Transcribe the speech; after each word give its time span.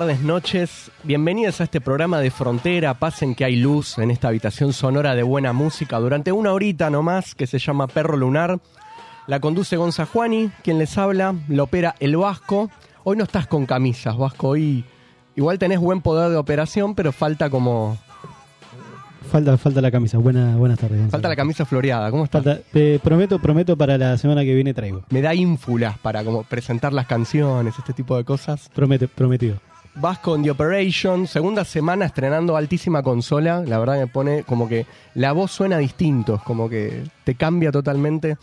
Tardes, 0.00 0.22
noches. 0.22 0.90
Bienvenidos 1.04 1.60
a 1.60 1.64
este 1.64 1.78
programa 1.78 2.20
de 2.20 2.30
Frontera. 2.30 2.94
Pasen 2.94 3.34
que 3.34 3.44
hay 3.44 3.56
luz 3.56 3.98
en 3.98 4.10
esta 4.10 4.28
habitación 4.28 4.72
sonora 4.72 5.14
de 5.14 5.22
buena 5.22 5.52
música 5.52 5.98
durante 5.98 6.32
una 6.32 6.54
horita 6.54 6.88
nomás 6.88 7.34
que 7.34 7.46
se 7.46 7.58
llama 7.58 7.86
Perro 7.86 8.16
Lunar. 8.16 8.60
La 9.26 9.40
conduce 9.40 9.76
Gonza 9.76 10.06
Juani, 10.06 10.50
quien 10.64 10.78
les 10.78 10.96
habla, 10.96 11.34
lo 11.48 11.64
opera 11.64 11.94
el 12.00 12.16
Vasco. 12.16 12.70
Hoy 13.04 13.18
no 13.18 13.24
estás 13.24 13.46
con 13.46 13.66
camisas, 13.66 14.16
Vasco. 14.16 14.48
Hoy 14.48 14.86
igual 15.36 15.58
tenés 15.58 15.78
buen 15.80 16.00
poder 16.00 16.30
de 16.30 16.38
operación, 16.38 16.94
pero 16.94 17.12
falta 17.12 17.50
como. 17.50 17.98
Falta, 19.30 19.58
falta 19.58 19.82
la 19.82 19.90
camisa. 19.90 20.16
Buena, 20.16 20.56
buenas 20.56 20.78
tardes. 20.78 20.96
Gonzalo. 20.96 21.10
Falta 21.10 21.28
la 21.28 21.36
camisa 21.36 21.66
floreada. 21.66 22.10
¿Cómo 22.10 22.24
estás? 22.24 22.42
Falta- 22.42 22.62
eh, 22.72 22.98
prometo, 23.02 23.38
prometo 23.38 23.76
para 23.76 23.98
la 23.98 24.16
semana 24.16 24.44
que 24.44 24.54
viene 24.54 24.72
traigo. 24.72 25.02
Me 25.10 25.20
da 25.20 25.34
ínfulas 25.34 25.98
para 25.98 26.24
como 26.24 26.42
presentar 26.44 26.94
las 26.94 27.06
canciones, 27.06 27.74
este 27.78 27.92
tipo 27.92 28.16
de 28.16 28.24
cosas. 28.24 28.70
Promete, 28.74 29.06
prometido. 29.06 29.56
Vasco 29.94 30.36
en 30.36 30.42
The 30.42 30.52
Operation, 30.52 31.26
segunda 31.26 31.64
semana 31.64 32.06
estrenando 32.06 32.56
altísima 32.56 33.02
consola, 33.02 33.62
la 33.66 33.78
verdad 33.78 33.98
me 33.98 34.06
pone 34.06 34.44
como 34.44 34.68
que 34.68 34.86
la 35.14 35.32
voz 35.32 35.50
suena 35.50 35.78
distinto, 35.78 36.40
como 36.44 36.68
que 36.68 37.02
te 37.24 37.34
cambia 37.34 37.72
totalmente, 37.72 38.38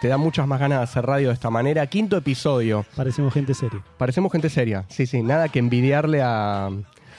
te 0.00 0.08
da 0.08 0.16
muchas 0.16 0.46
más 0.46 0.60
ganas 0.60 0.78
de 0.78 0.84
hacer 0.84 1.04
radio 1.04 1.28
de 1.28 1.34
esta 1.34 1.50
manera. 1.50 1.86
Quinto 1.86 2.16
episodio, 2.16 2.86
Parecemos 2.94 3.34
gente 3.34 3.52
seria. 3.54 3.82
parecemos 3.98 4.30
gente 4.32 4.48
seria, 4.48 4.84
sí, 4.88 5.06
sí, 5.06 5.22
nada 5.22 5.48
que 5.48 5.58
envidiarle 5.58 6.22
a, 6.22 6.70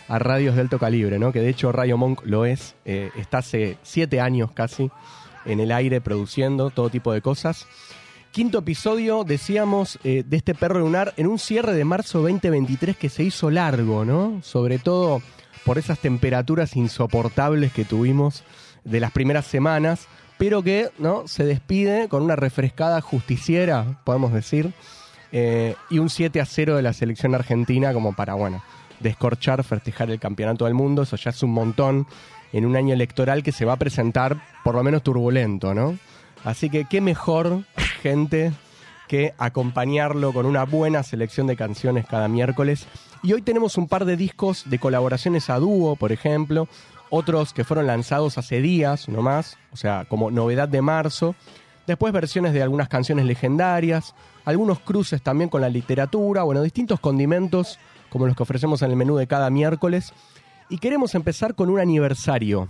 a 0.07 0.19
radios 0.19 0.55
de 0.55 0.61
alto 0.61 0.79
calibre, 0.79 1.19
¿no? 1.19 1.31
Que 1.31 1.41
de 1.41 1.49
hecho 1.49 1.71
Radio 1.71 1.97
Monk 1.97 2.21
lo 2.23 2.45
es, 2.45 2.75
eh, 2.85 3.09
está 3.17 3.39
hace 3.39 3.77
siete 3.83 4.21
años 4.21 4.51
casi 4.53 4.91
en 5.45 5.59
el 5.59 5.71
aire 5.71 5.99
produciendo 5.99 6.69
todo 6.69 6.89
tipo 6.89 7.11
de 7.11 7.21
cosas. 7.21 7.67
Quinto 8.33 8.57
episodio, 8.57 9.23
decíamos, 9.23 9.99
eh, 10.03 10.23
de 10.25 10.37
este 10.37 10.55
perro 10.55 10.79
lunar 10.79 11.13
en 11.17 11.27
un 11.27 11.37
cierre 11.37 11.71
de 11.73 11.85
marzo 11.85 12.19
2023 12.23 12.97
que 12.97 13.07
se 13.07 13.21
hizo 13.21 13.51
largo, 13.51 14.05
¿no? 14.05 14.41
Sobre 14.41 14.79
todo 14.79 15.21
por 15.63 15.77
esas 15.77 15.99
temperaturas 15.99 16.75
insoportables 16.75 17.71
que 17.71 17.85
tuvimos 17.85 18.43
de 18.85 18.99
las 18.99 19.11
primeras 19.11 19.45
semanas, 19.45 20.07
pero 20.39 20.63
que, 20.63 20.89
¿no? 20.97 21.27
Se 21.27 21.45
despide 21.45 22.07
con 22.07 22.23
una 22.23 22.35
refrescada 22.35 23.01
justiciera, 23.01 24.01
podemos 24.03 24.33
decir, 24.33 24.73
eh, 25.31 25.75
y 25.91 25.99
un 25.99 26.09
7 26.09 26.41
a 26.41 26.47
0 26.47 26.75
de 26.75 26.81
la 26.81 26.93
selección 26.93 27.35
argentina 27.35 27.93
como 27.93 28.13
para, 28.13 28.33
bueno, 28.33 28.63
descorchar, 28.99 29.63
festejar 29.63 30.09
el 30.09 30.19
campeonato 30.19 30.65
del 30.65 30.73
mundo, 30.73 31.03
eso 31.03 31.17
ya 31.17 31.29
es 31.29 31.43
un 31.43 31.51
montón 31.51 32.07
en 32.51 32.65
un 32.65 32.75
año 32.77 32.95
electoral 32.95 33.43
que 33.43 33.51
se 33.51 33.65
va 33.65 33.73
a 33.73 33.77
presentar 33.77 34.41
por 34.63 34.73
lo 34.73 34.81
menos 34.81 35.03
turbulento, 35.03 35.75
¿no? 35.75 35.99
Así 36.43 36.69
que 36.69 36.85
qué 36.85 37.01
mejor, 37.01 37.63
gente, 38.01 38.51
que 39.07 39.33
acompañarlo 39.37 40.33
con 40.33 40.45
una 40.45 40.65
buena 40.65 41.03
selección 41.03 41.47
de 41.47 41.55
canciones 41.55 42.05
cada 42.05 42.27
miércoles. 42.27 42.87
Y 43.21 43.33
hoy 43.33 43.41
tenemos 43.41 43.77
un 43.77 43.87
par 43.87 44.05
de 44.05 44.17
discos 44.17 44.69
de 44.69 44.79
colaboraciones 44.79 45.49
a 45.49 45.59
dúo, 45.59 45.95
por 45.95 46.11
ejemplo, 46.11 46.67
otros 47.09 47.53
que 47.53 47.63
fueron 47.63 47.87
lanzados 47.87 48.37
hace 48.37 48.61
días 48.61 49.07
nomás, 49.07 49.57
o 49.71 49.77
sea, 49.77 50.05
como 50.09 50.31
novedad 50.31 50.67
de 50.67 50.81
marzo. 50.81 51.35
Después 51.85 52.11
versiones 52.13 52.53
de 52.53 52.63
algunas 52.63 52.87
canciones 52.87 53.25
legendarias, 53.25 54.15
algunos 54.45 54.79
cruces 54.79 55.21
también 55.21 55.49
con 55.49 55.61
la 55.61 55.69
literatura, 55.69 56.43
bueno, 56.43 56.61
distintos 56.61 56.99
condimentos 56.99 57.77
como 58.09 58.25
los 58.25 58.35
que 58.35 58.43
ofrecemos 58.43 58.81
en 58.81 58.91
el 58.91 58.97
menú 58.97 59.15
de 59.17 59.27
cada 59.27 59.49
miércoles. 59.49 60.13
Y 60.69 60.77
queremos 60.77 61.13
empezar 61.13 61.55
con 61.55 61.69
un 61.69 61.79
aniversario, 61.79 62.69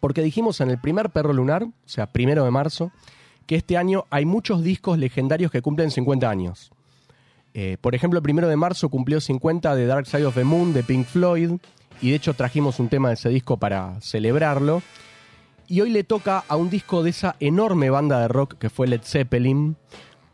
porque 0.00 0.22
dijimos 0.22 0.60
en 0.60 0.70
el 0.70 0.78
primer 0.78 1.10
Perro 1.10 1.32
Lunar, 1.32 1.64
o 1.64 1.72
sea, 1.84 2.06
primero 2.06 2.44
de 2.44 2.50
marzo, 2.50 2.92
que 3.46 3.56
este 3.56 3.76
año 3.76 4.04
hay 4.10 4.24
muchos 4.24 4.62
discos 4.62 4.98
legendarios 4.98 5.50
que 5.50 5.62
cumplen 5.62 5.90
50 5.90 6.28
años. 6.28 6.70
Eh, 7.54 7.78
por 7.80 7.94
ejemplo, 7.94 8.18
el 8.18 8.22
primero 8.22 8.48
de 8.48 8.56
marzo 8.56 8.88
cumplió 8.88 9.20
50 9.20 9.74
de 9.74 9.86
Dark 9.86 10.06
Side 10.06 10.26
of 10.26 10.34
the 10.34 10.44
Moon 10.44 10.72
de 10.72 10.82
Pink 10.82 11.06
Floyd, 11.06 11.52
y 12.02 12.10
de 12.10 12.16
hecho 12.16 12.34
trajimos 12.34 12.78
un 12.80 12.88
tema 12.88 13.08
de 13.08 13.14
ese 13.14 13.28
disco 13.28 13.56
para 13.56 14.00
celebrarlo. 14.00 14.82
Y 15.68 15.80
hoy 15.80 15.90
le 15.90 16.04
toca 16.04 16.44
a 16.46 16.56
un 16.56 16.70
disco 16.70 17.02
de 17.02 17.10
esa 17.10 17.36
enorme 17.40 17.90
banda 17.90 18.20
de 18.20 18.28
rock 18.28 18.54
que 18.58 18.70
fue 18.70 18.86
Led 18.86 19.00
Zeppelin, 19.02 19.76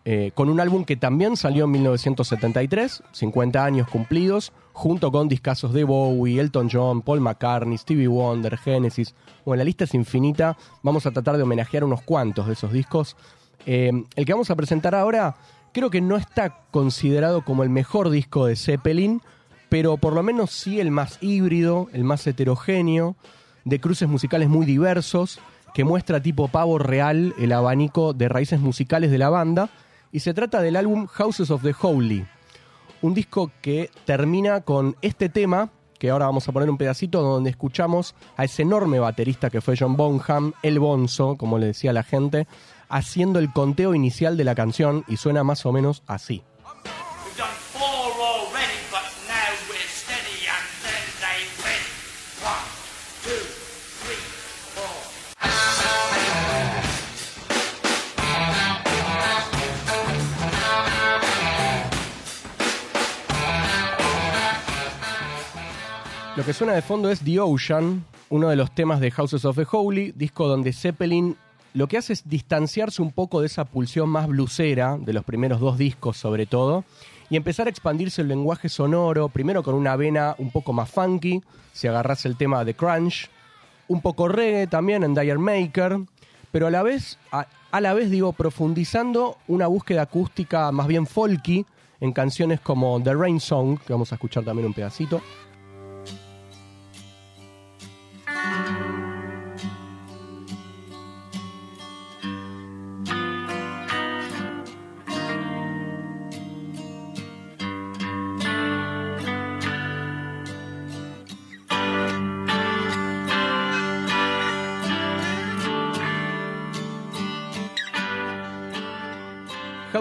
eh, 0.05 0.33
con 0.35 0.49
un 0.49 0.61
álbum 0.61 0.85
que 0.85 0.97
también 0.97 1.37
salió 1.37 1.65
en 1.65 1.71
1973, 1.71 3.03
50 3.13 3.65
años 3.65 3.89
cumplidos, 3.89 4.53
junto 4.73 5.13
con 5.13 5.29
discazos 5.29 5.73
de 5.73 5.85
Bowie, 5.85 6.41
Elton 6.41 6.69
John, 6.71 7.03
Paul 7.03 7.21
McCartney, 7.21 7.79
Stevie 7.79 8.09
Wonder, 8.09 8.57
Genesis. 8.57 9.15
Bueno, 9.45 9.59
la 9.59 9.65
lista 9.65 9.85
es 9.85 9.95
infinita. 9.95 10.57
Vamos 10.83 11.07
a 11.07 11.11
tratar 11.11 11.37
de 11.37 11.43
homenajear 11.43 11.85
unos 11.85 12.03
cuantos 12.03 12.47
de 12.47 12.55
esos 12.55 12.73
discos. 12.73 13.17
Eh, 13.67 13.93
el 14.17 14.25
que 14.25 14.33
vamos 14.33 14.51
a 14.51 14.57
presentar 14.57 14.95
ahora 14.95 15.37
creo 15.73 15.91
que 15.91 16.01
no 16.01 16.17
está 16.17 16.61
considerado 16.71 17.45
como 17.45 17.63
el 17.63 17.71
mejor 17.71 18.11
disco 18.11 18.47
de 18.47 18.57
Zeppelin, 18.57 19.23
pero 19.69 19.97
por 19.97 20.13
lo 20.13 20.23
menos 20.23 20.51
sí 20.51 20.81
el 20.81 20.91
más 20.91 21.19
híbrido, 21.23 21.89
el 21.93 22.05
más 22.05 22.27
heterogéneo, 22.27 23.17
de 23.65 23.81
cruces 23.81 24.09
musicales 24.09 24.49
muy 24.49 24.67
diversos, 24.67 25.41
que 25.73 25.85
muestra 25.85 26.23
tipo 26.23 26.49
pavo 26.49 26.79
real 26.79 27.35
el 27.39 27.53
abanico 27.53 28.13
de 28.13 28.29
raíces 28.29 28.61
musicales 28.61 29.11
de 29.11 29.19
la 29.19 29.31
banda, 29.31 29.71
y 30.11 30.21
se 30.21 30.35
trata 30.35 30.61
del 30.61 30.77
álbum 30.77 31.07
Houses 31.07 31.51
of 31.51 31.63
the 31.63 31.75
Holy, 31.81 32.27
un 33.03 33.15
disco 33.15 33.51
que 33.61 33.91
termina 34.05 34.63
con 34.63 34.97
este 35.03 35.29
tema, 35.29 35.71
que 35.99 36.11
ahora 36.11 36.27
vamos 36.27 36.49
a 36.49 36.53
poner 36.53 36.71
un 36.71 36.79
pedacito 36.79 37.21
donde 37.21 37.51
escuchamos 37.51 38.15
a 38.37 38.45
ese 38.45 38.63
enorme 38.63 38.99
baterista 38.99 39.51
que 39.51 39.61
fue 39.61 39.77
John 39.79 39.97
Bonham, 39.97 40.53
el 40.63 40.79
Bonzo, 40.81 41.37
como 41.37 41.59
le 41.59 41.67
decía 41.67 41.93
la 41.93 42.03
gente, 42.03 42.47
haciendo 42.89 43.39
el 43.39 43.53
conteo 43.53 43.95
inicial 43.95 44.37
de 44.37 44.45
la 44.45 44.55
canción 44.55 45.05
y 45.07 45.17
suena 45.17 45.45
más 45.45 45.67
o 45.67 45.73
menos 45.73 46.03
así. 46.07 46.43
Lo 66.35 66.47
que 66.47 66.55
suena 66.55 66.73
de 66.73 66.81
fondo 66.81 67.11
es 67.11 67.21
The 67.21 67.41
Ocean, 67.41 68.07
uno 68.31 68.49
de 68.49 68.57
los 68.57 68.75
temas 68.75 69.01
de 69.01 69.11
Houses 69.11 69.45
of 69.45 69.57
the 69.57 69.67
Holy, 69.71 70.13
disco 70.13 70.49
donde 70.49 70.73
Zeppelin 70.73 71.37
lo 71.75 71.89
que 71.89 71.99
hace 71.99 72.15
es 72.15 72.27
distanciarse 72.27 73.03
un 73.03 73.13
poco 73.13 73.41
de 73.41 73.49
esa 73.49 73.67
pulsión 73.67 74.09
más 74.09 74.27
blusera 74.29 74.97
de 74.99 75.13
los 75.13 75.25
primeros 75.25 75.61
dos 75.61 75.77
discos 75.77 76.17
sobre 76.17 76.47
todo 76.47 76.85
y 77.29 77.37
empezar 77.37 77.67
a 77.67 77.71
expandirse 77.71 78.23
el 78.23 78.29
lenguaje 78.29 78.71
sonoro, 78.71 79.29
primero 79.29 79.63
con 79.63 79.75
una 79.75 79.95
vena 79.95 80.35
un 80.39 80.51
poco 80.51 80.73
más 80.73 80.91
funky, 80.91 81.43
si 81.75 81.87
agarras 81.87 82.25
el 82.25 82.39
tema 82.39 82.65
de 82.65 82.75
Crunch, 82.75 83.29
un 83.89 84.01
poco 84.01 84.27
reggae 84.27 84.67
también 84.67 85.05
en 85.05 85.15
Dire 85.15 85.37
Maker, 85.37 85.99
pero 86.51 86.67
a 86.67 86.71
la 86.71 86.83
vez, 86.83 87.19
a, 87.31 87.47
a 87.71 87.81
la 87.83 87.93
vez 87.93 88.11
digo, 88.11 88.33
profundizando 88.33 89.37
una 89.49 89.67
búsqueda 89.67 90.03
acústica 90.03 90.73
más 90.73 90.87
bien 90.87 91.07
folky 91.07 91.67
en 92.01 92.13
canciones 92.13 92.61
como 92.61 93.03
The 93.03 93.13
Rain 93.15 93.39
Song, 93.39 93.79
que 93.87 93.93
vamos 93.93 94.13
a 94.13 94.15
escuchar 94.15 94.45
también 94.45 94.67
un 94.67 94.75
pedacito. 94.75 95.21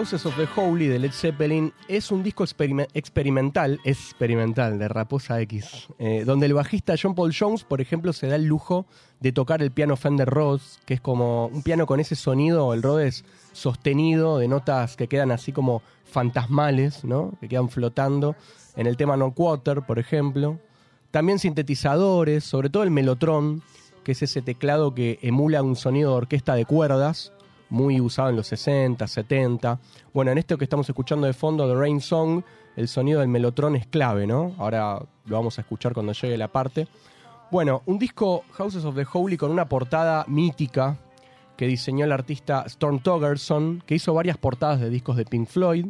Of 0.02 0.34
the 0.36 0.48
Holy 0.56 0.88
de 0.88 0.98
Led 0.98 1.12
Zeppelin 1.12 1.72
es 1.86 2.10
un 2.10 2.24
disco 2.24 2.42
experime- 2.42 2.88
experimental, 2.92 3.78
experimental 3.84 4.76
de 4.76 4.88
Raposa 4.88 5.40
X, 5.42 5.86
eh, 6.00 6.24
donde 6.26 6.46
el 6.46 6.54
bajista 6.54 6.94
John 7.00 7.14
Paul 7.14 7.32
Jones, 7.32 7.62
por 7.62 7.80
ejemplo, 7.80 8.12
se 8.12 8.26
da 8.26 8.34
el 8.34 8.44
lujo 8.44 8.84
de 9.20 9.30
tocar 9.30 9.62
el 9.62 9.70
piano 9.70 9.96
Fender 9.96 10.28
Rhodes, 10.28 10.80
que 10.86 10.94
es 10.94 11.00
como 11.00 11.46
un 11.46 11.62
piano 11.62 11.86
con 11.86 12.00
ese 12.00 12.16
sonido, 12.16 12.74
el 12.74 12.82
Rhodes 12.82 13.24
sostenido, 13.52 14.38
de 14.38 14.48
notas 14.48 14.96
que 14.96 15.06
quedan 15.06 15.30
así 15.30 15.52
como 15.52 15.82
fantasmales, 16.04 17.04
¿no? 17.04 17.34
que 17.40 17.48
quedan 17.48 17.68
flotando, 17.68 18.34
en 18.74 18.88
el 18.88 18.96
tema 18.96 19.16
No 19.16 19.30
Quarter, 19.32 19.82
por 19.82 20.00
ejemplo. 20.00 20.58
También 21.12 21.38
sintetizadores, 21.38 22.42
sobre 22.42 22.70
todo 22.70 22.82
el 22.82 22.90
Mellotron, 22.90 23.62
que 24.02 24.12
es 24.12 24.22
ese 24.22 24.42
teclado 24.42 24.96
que 24.96 25.20
emula 25.22 25.62
un 25.62 25.76
sonido 25.76 26.10
de 26.10 26.16
orquesta 26.16 26.56
de 26.56 26.64
cuerdas, 26.66 27.32
muy 27.72 28.02
usado 28.02 28.28
en 28.28 28.36
los 28.36 28.46
60, 28.48 29.06
70. 29.06 29.80
Bueno, 30.12 30.30
en 30.30 30.36
esto 30.36 30.58
que 30.58 30.64
estamos 30.64 30.86
escuchando 30.86 31.26
de 31.26 31.32
fondo, 31.32 31.66
The 31.66 31.74
Rain 31.74 32.02
Song, 32.02 32.42
el 32.76 32.86
sonido 32.86 33.20
del 33.20 33.30
Mellotron 33.30 33.76
es 33.76 33.86
clave, 33.86 34.26
¿no? 34.26 34.54
Ahora 34.58 35.02
lo 35.24 35.36
vamos 35.36 35.56
a 35.56 35.62
escuchar 35.62 35.94
cuando 35.94 36.12
llegue 36.12 36.36
la 36.36 36.48
parte. 36.48 36.86
Bueno, 37.50 37.82
un 37.86 37.98
disco 37.98 38.44
Houses 38.52 38.84
of 38.84 38.94
the 38.94 39.06
Holy 39.10 39.38
con 39.38 39.50
una 39.50 39.70
portada 39.70 40.26
mítica 40.28 40.98
que 41.56 41.66
diseñó 41.66 42.04
el 42.04 42.12
artista 42.12 42.64
Storm 42.66 43.00
Togerson, 43.00 43.82
que 43.86 43.94
hizo 43.94 44.12
varias 44.12 44.36
portadas 44.36 44.78
de 44.78 44.90
discos 44.90 45.16
de 45.16 45.24
Pink 45.24 45.48
Floyd. 45.48 45.86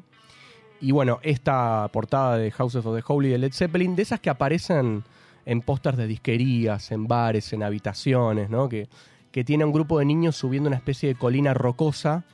Y 0.81 0.93
bueno, 0.93 1.19
esta 1.23 1.88
portada 1.93 2.37
de 2.37 2.52
Houses 2.52 2.87
of 2.87 2.96
the 2.96 3.02
Holy 3.05 3.31
de 3.31 3.38
Led 3.38 3.52
Zeppelin, 3.52 3.96
de 3.96 4.02
esas 4.02 4.20
que 4.20 4.31
aparecen 4.31 5.02
en 5.44 5.61
pósters 5.62 5.96
de 5.96 6.06
disquerías, 6.06 6.93
en 6.93 7.08
bares, 7.08 7.52
en 7.52 7.64
habitaciones, 7.64 8.50
¿no? 8.50 8.69
Que, 8.69 8.88
que 9.32 9.44
tiene 9.44 9.64
a 9.64 9.67
un 9.67 9.73
grupo 9.73 9.99
de 9.99 10.05
niños 10.05 10.37
subiendo 10.37 10.69
una 10.69 10.76
especie 10.76 11.08
de 11.08 11.14
colina 11.17 11.55
rocosa. 11.55 12.25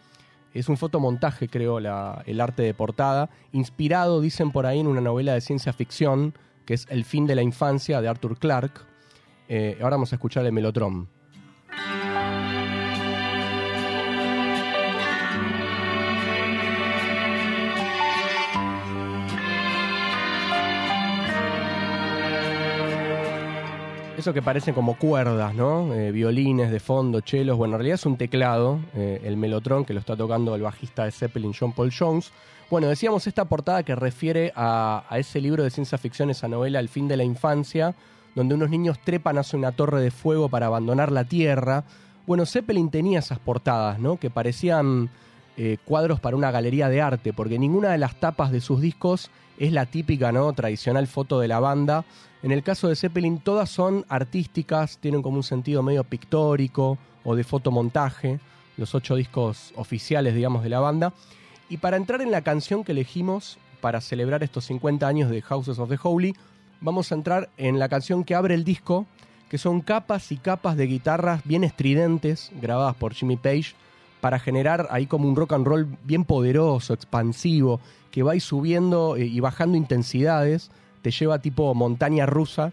Es 0.52 0.68
un 0.68 0.76
fotomontaje, 0.76 1.48
creo, 1.48 1.78
el 1.78 2.40
arte 2.40 2.62
de 2.62 2.74
portada, 2.74 3.30
inspirado, 3.52 4.20
dicen 4.20 4.50
por 4.50 4.66
ahí, 4.66 4.80
en 4.80 4.88
una 4.88 5.00
novela 5.00 5.32
de 5.34 5.40
ciencia 5.40 5.72
ficción, 5.72 6.34
que 6.66 6.74
es 6.74 6.86
El 6.90 7.04
fin 7.04 7.26
de 7.26 7.34
la 7.34 7.42
infancia, 7.42 8.00
de 8.00 8.08
Arthur 8.08 8.38
Clarke. 8.38 8.80
Eh, 9.48 9.78
ahora 9.80 9.96
vamos 9.96 10.12
a 10.12 10.16
escuchar 10.16 10.44
el 10.44 10.52
Melotron. 10.52 11.08
Eso 24.18 24.34
que 24.34 24.42
parecen 24.42 24.74
como 24.74 24.98
cuerdas, 24.98 25.54
¿no? 25.54 25.94
Eh, 25.94 26.10
violines 26.10 26.72
de 26.72 26.80
fondo, 26.80 27.20
chelos. 27.20 27.56
Bueno, 27.56 27.76
en 27.76 27.78
realidad 27.78 27.94
es 27.94 28.04
un 28.04 28.16
teclado, 28.16 28.80
eh, 28.96 29.20
el 29.22 29.36
Mellotron, 29.36 29.84
que 29.84 29.94
lo 29.94 30.00
está 30.00 30.16
tocando 30.16 30.56
el 30.56 30.62
bajista 30.62 31.04
de 31.04 31.12
Zeppelin, 31.12 31.52
John 31.56 31.72
Paul 31.72 31.92
Jones. 31.96 32.32
Bueno, 32.68 32.88
decíamos 32.88 33.28
esta 33.28 33.44
portada 33.44 33.84
que 33.84 33.94
refiere 33.94 34.52
a, 34.56 35.04
a 35.08 35.20
ese 35.20 35.40
libro 35.40 35.62
de 35.62 35.70
ciencia 35.70 35.98
ficción, 35.98 36.30
esa 36.30 36.48
novela 36.48 36.80
El 36.80 36.88
fin 36.88 37.06
de 37.06 37.16
la 37.16 37.22
infancia, 37.22 37.94
donde 38.34 38.56
unos 38.56 38.70
niños 38.70 38.98
trepan 39.04 39.38
hacia 39.38 39.56
una 39.56 39.70
torre 39.70 40.00
de 40.00 40.10
fuego 40.10 40.48
para 40.48 40.66
abandonar 40.66 41.12
la 41.12 41.22
Tierra. 41.22 41.84
Bueno, 42.26 42.44
Zeppelin 42.44 42.90
tenía 42.90 43.20
esas 43.20 43.38
portadas, 43.38 44.00
¿no? 44.00 44.16
Que 44.16 44.30
parecían 44.30 45.10
eh, 45.60 45.76
cuadros 45.84 46.20
para 46.20 46.36
una 46.36 46.52
galería 46.52 46.88
de 46.88 47.02
arte, 47.02 47.32
porque 47.32 47.58
ninguna 47.58 47.90
de 47.90 47.98
las 47.98 48.20
tapas 48.20 48.52
de 48.52 48.60
sus 48.60 48.80
discos 48.80 49.28
es 49.58 49.72
la 49.72 49.86
típica, 49.86 50.30
¿no? 50.30 50.52
Tradicional 50.52 51.08
foto 51.08 51.40
de 51.40 51.48
la 51.48 51.58
banda. 51.58 52.04
En 52.44 52.52
el 52.52 52.62
caso 52.62 52.86
de 52.86 52.94
Zeppelin, 52.94 53.40
todas 53.40 53.68
son 53.68 54.06
artísticas, 54.08 54.98
tienen 54.98 55.20
como 55.20 55.38
un 55.38 55.42
sentido 55.42 55.82
medio 55.82 56.04
pictórico 56.04 56.96
o 57.24 57.34
de 57.34 57.42
fotomontaje, 57.42 58.38
los 58.76 58.94
ocho 58.94 59.16
discos 59.16 59.72
oficiales, 59.74 60.36
digamos, 60.36 60.62
de 60.62 60.68
la 60.68 60.78
banda. 60.78 61.12
Y 61.68 61.78
para 61.78 61.96
entrar 61.96 62.22
en 62.22 62.30
la 62.30 62.42
canción 62.42 62.84
que 62.84 62.92
elegimos 62.92 63.58
para 63.80 64.00
celebrar 64.00 64.44
estos 64.44 64.64
50 64.66 65.08
años 65.08 65.28
de 65.28 65.42
Houses 65.42 65.80
of 65.80 65.88
the 65.88 65.98
Holy, 66.00 66.36
vamos 66.80 67.10
a 67.10 67.16
entrar 67.16 67.50
en 67.56 67.80
la 67.80 67.88
canción 67.88 68.22
que 68.22 68.36
abre 68.36 68.54
el 68.54 68.62
disco, 68.62 69.06
que 69.50 69.58
son 69.58 69.80
capas 69.80 70.30
y 70.30 70.36
capas 70.36 70.76
de 70.76 70.86
guitarras 70.86 71.42
bien 71.44 71.64
estridentes, 71.64 72.52
grabadas 72.62 72.94
por 72.94 73.12
Jimmy 73.12 73.36
Page, 73.36 73.74
para 74.20 74.38
generar 74.38 74.88
ahí 74.90 75.06
como 75.06 75.28
un 75.28 75.36
rock 75.36 75.52
and 75.52 75.66
roll 75.66 75.86
bien 76.04 76.24
poderoso, 76.24 76.94
expansivo, 76.94 77.80
que 78.10 78.22
va 78.22 78.38
subiendo 78.40 79.16
eh, 79.16 79.26
y 79.26 79.40
bajando 79.40 79.76
intensidades, 79.76 80.70
te 81.02 81.10
lleva 81.10 81.38
tipo 81.38 81.74
montaña 81.74 82.26
rusa, 82.26 82.72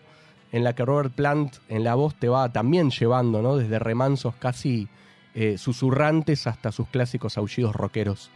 en 0.52 0.64
la 0.64 0.74
que 0.74 0.86
Robert 0.86 1.14
Plant 1.14 1.56
en 1.68 1.84
la 1.84 1.96
voz 1.96 2.16
te 2.16 2.30
va 2.30 2.52
también 2.52 2.90
llevando, 2.90 3.42
¿no? 3.42 3.58
Desde 3.58 3.78
remansos 3.78 4.36
casi 4.36 4.88
eh, 5.34 5.58
susurrantes 5.58 6.48
hasta 6.48 6.72
sus 6.72 6.88
clásicos 6.88 7.38
aullidos 7.38 7.76
rockeros. 7.76 8.32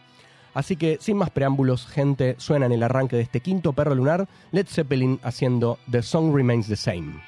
Así 0.54 0.76
que, 0.76 0.98
sin 1.00 1.18
más 1.18 1.30
preámbulos, 1.30 1.88
gente, 1.88 2.36
suena 2.40 2.66
en 2.66 2.74
el 2.74 2.84
arranque 2.84 3.16
de 3.16 3.22
este 3.22 3.40
quinto 3.40 3.74
perro 3.74 3.96
lunar, 3.96 4.28
Led 4.52 4.68
Zeppelin 4.68 5.20
haciendo 5.24 5.78
The 5.90 6.02
Song 6.02 6.36
Remains 6.36 6.68
the 6.68 6.76
Same. 6.76 7.22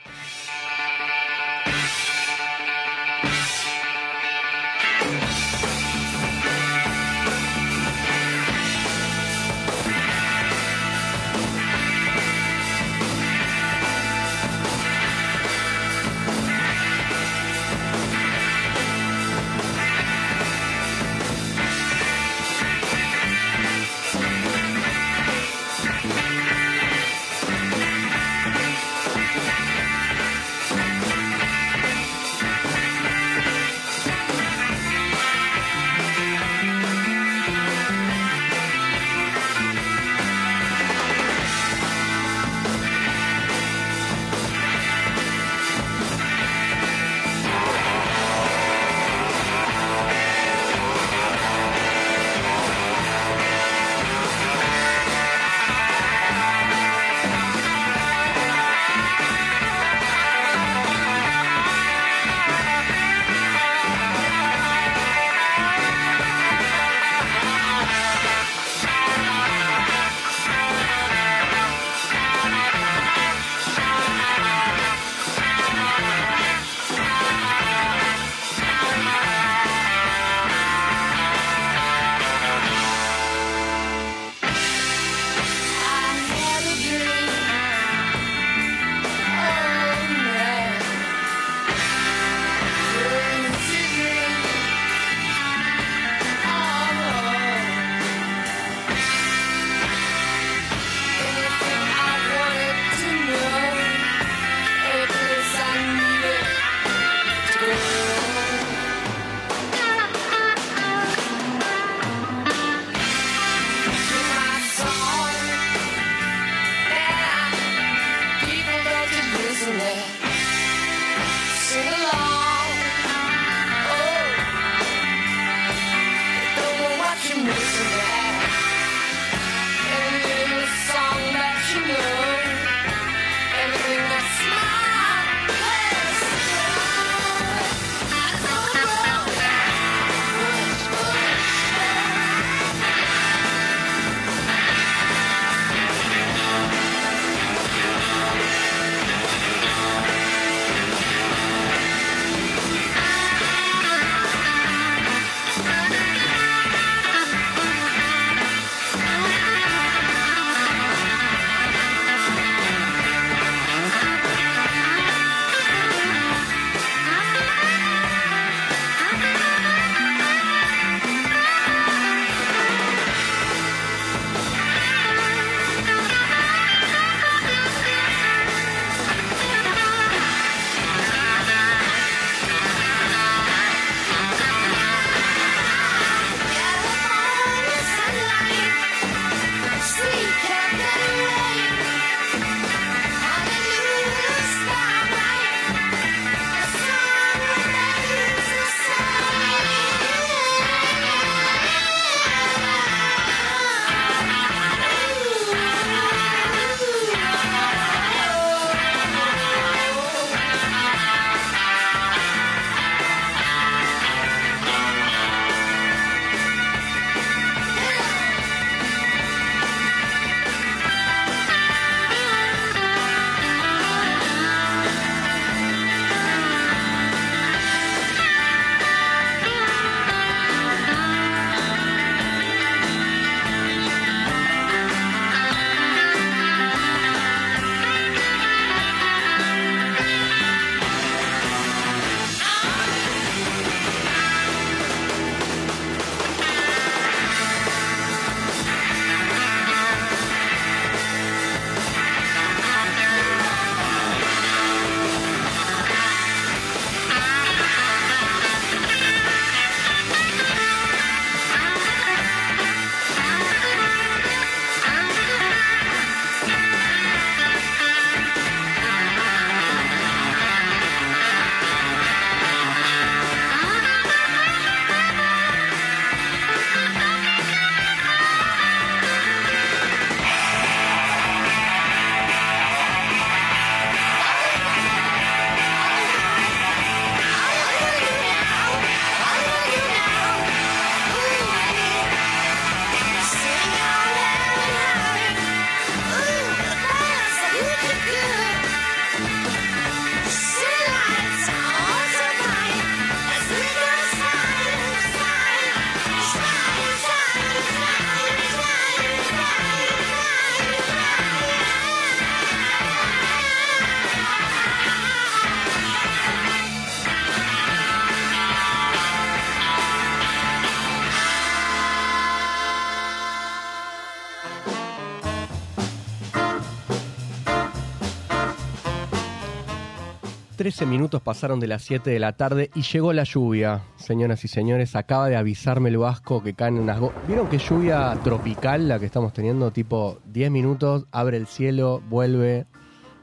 13 330.61 330.85
minutos 330.85 331.23
pasaron 331.23 331.59
de 331.59 331.65
las 331.65 331.81
7 331.81 332.11
de 332.11 332.19
la 332.19 332.33
tarde 332.33 332.69
y 332.75 332.83
llegó 332.83 333.13
la 333.13 333.23
lluvia. 333.23 333.81
Señoras 333.95 334.45
y 334.45 334.47
señores, 334.47 334.95
acaba 334.95 335.27
de 335.27 335.35
avisarme 335.35 335.89
el 335.89 335.97
Vasco 335.97 336.43
que 336.43 336.53
caen 336.53 336.77
unas... 336.77 336.99
¿Vieron 337.27 337.47
qué 337.47 337.57
lluvia 337.57 338.15
tropical 338.23 338.87
la 338.87 338.99
que 338.99 339.07
estamos 339.07 339.33
teniendo? 339.33 339.71
Tipo 339.71 340.19
10 340.25 340.51
minutos, 340.51 341.07
abre 341.11 341.37
el 341.37 341.47
cielo, 341.47 342.03
vuelve. 342.07 342.67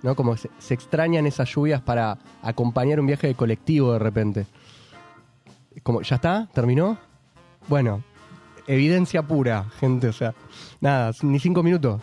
¿No? 0.02 0.16
Como 0.16 0.36
se, 0.36 0.48
extrañan 0.74 1.26
esas 1.26 1.48
lluvias 1.54 1.80
para 1.80 2.18
acompañar 2.42 2.98
un 2.98 3.06
viaje 3.06 3.28
de 3.28 3.36
colectivo 3.36 3.92
de 3.92 4.00
repente. 4.00 4.46
Como, 5.84 6.02
¿Ya 6.02 6.16
está? 6.16 6.48
¿Terminó? 6.52 6.98
Bueno, 7.68 8.02
evidencia 8.66 9.22
pura, 9.22 9.66
gente. 9.78 10.08
O 10.08 10.12
sea, 10.12 10.34
nada, 10.80 11.12
ni 11.22 11.38
5 11.38 11.62
minutos. 11.62 12.02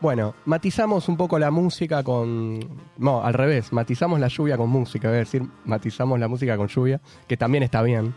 Bueno, 0.00 0.34
matizamos 0.44 1.08
un 1.08 1.16
poco 1.16 1.40
la 1.40 1.50
música 1.50 2.04
con... 2.04 2.60
No, 2.98 3.24
al 3.24 3.34
revés, 3.34 3.72
matizamos 3.72 4.20
la 4.20 4.28
lluvia 4.28 4.56
con 4.56 4.70
música, 4.70 5.08
a 5.08 5.12
decir, 5.12 5.42
matizamos 5.64 6.20
la 6.20 6.28
música 6.28 6.56
con 6.56 6.68
lluvia, 6.68 7.00
que 7.26 7.36
también 7.36 7.64
está 7.64 7.82
bien. 7.82 8.14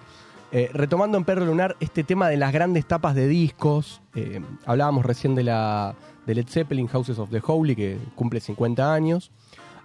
Eh, 0.51 0.69
retomando 0.73 1.17
en 1.17 1.23
Perro 1.23 1.43
Lunar 1.43 1.77
este 1.79 2.03
tema 2.03 2.29
de 2.29 2.37
las 2.37 2.53
grandes 2.53 2.85
tapas 2.85 3.15
de 3.15 3.27
discos, 3.27 4.01
eh, 4.13 4.41
hablábamos 4.65 5.05
recién 5.05 5.33
de 5.33 5.43
la 5.43 5.95
de 6.27 6.35
Led 6.35 6.47
Zeppelin, 6.47 6.87
Houses 6.87 7.17
of 7.17 7.31
the 7.31 7.41
Holy, 7.43 7.75
que 7.75 7.97
cumple 8.13 8.39
50 8.39 8.93
años. 8.93 9.31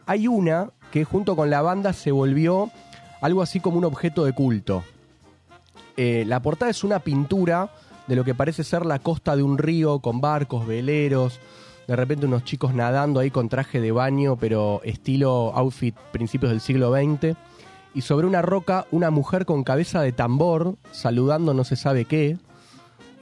Hay 0.04 0.28
una 0.28 0.72
que 0.90 1.04
junto 1.04 1.34
con 1.34 1.48
la 1.48 1.62
banda 1.62 1.94
se 1.94 2.10
volvió 2.12 2.70
algo 3.22 3.40
así 3.40 3.60
como 3.60 3.78
un 3.78 3.84
objeto 3.86 4.24
de 4.26 4.34
culto. 4.34 4.84
Eh, 5.96 6.24
la 6.26 6.42
portada 6.42 6.70
es 6.70 6.84
una 6.84 6.98
pintura 6.98 7.70
de 8.06 8.16
lo 8.16 8.24
que 8.24 8.34
parece 8.34 8.64
ser 8.64 8.84
la 8.84 8.98
costa 8.98 9.34
de 9.34 9.42
un 9.42 9.56
río 9.56 10.00
con 10.00 10.20
barcos, 10.20 10.66
veleros, 10.66 11.40
de 11.86 11.96
repente 11.96 12.26
unos 12.26 12.44
chicos 12.44 12.74
nadando 12.74 13.20
ahí 13.20 13.30
con 13.30 13.48
traje 13.48 13.80
de 13.80 13.92
baño, 13.92 14.36
pero 14.36 14.80
estilo 14.84 15.52
outfit 15.54 15.94
principios 16.12 16.50
del 16.50 16.60
siglo 16.60 16.92
XX. 16.92 17.36
Y 17.94 18.02
sobre 18.02 18.26
una 18.26 18.42
roca, 18.42 18.86
una 18.90 19.10
mujer 19.10 19.46
con 19.46 19.64
cabeza 19.64 20.02
de 20.02 20.12
tambor, 20.12 20.76
saludando 20.90 21.54
no 21.54 21.64
se 21.64 21.76
sabe 21.76 22.04
qué. 22.04 22.36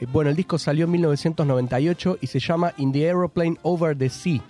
Eh, 0.01 0.07
Bueno, 0.11 0.31
el 0.31 0.37
disco 0.37 0.59
salió 0.59 0.87
en 0.87 0.93
1998 0.93 2.19
y 2.21 2.27
se 2.27 2.41
llama 2.41 2.73
In 2.79 2.91
the 2.91 3.05
Aeroplane 3.07 3.59
Over 3.63 3.97
the 3.97 4.09
Sea. 4.09 4.41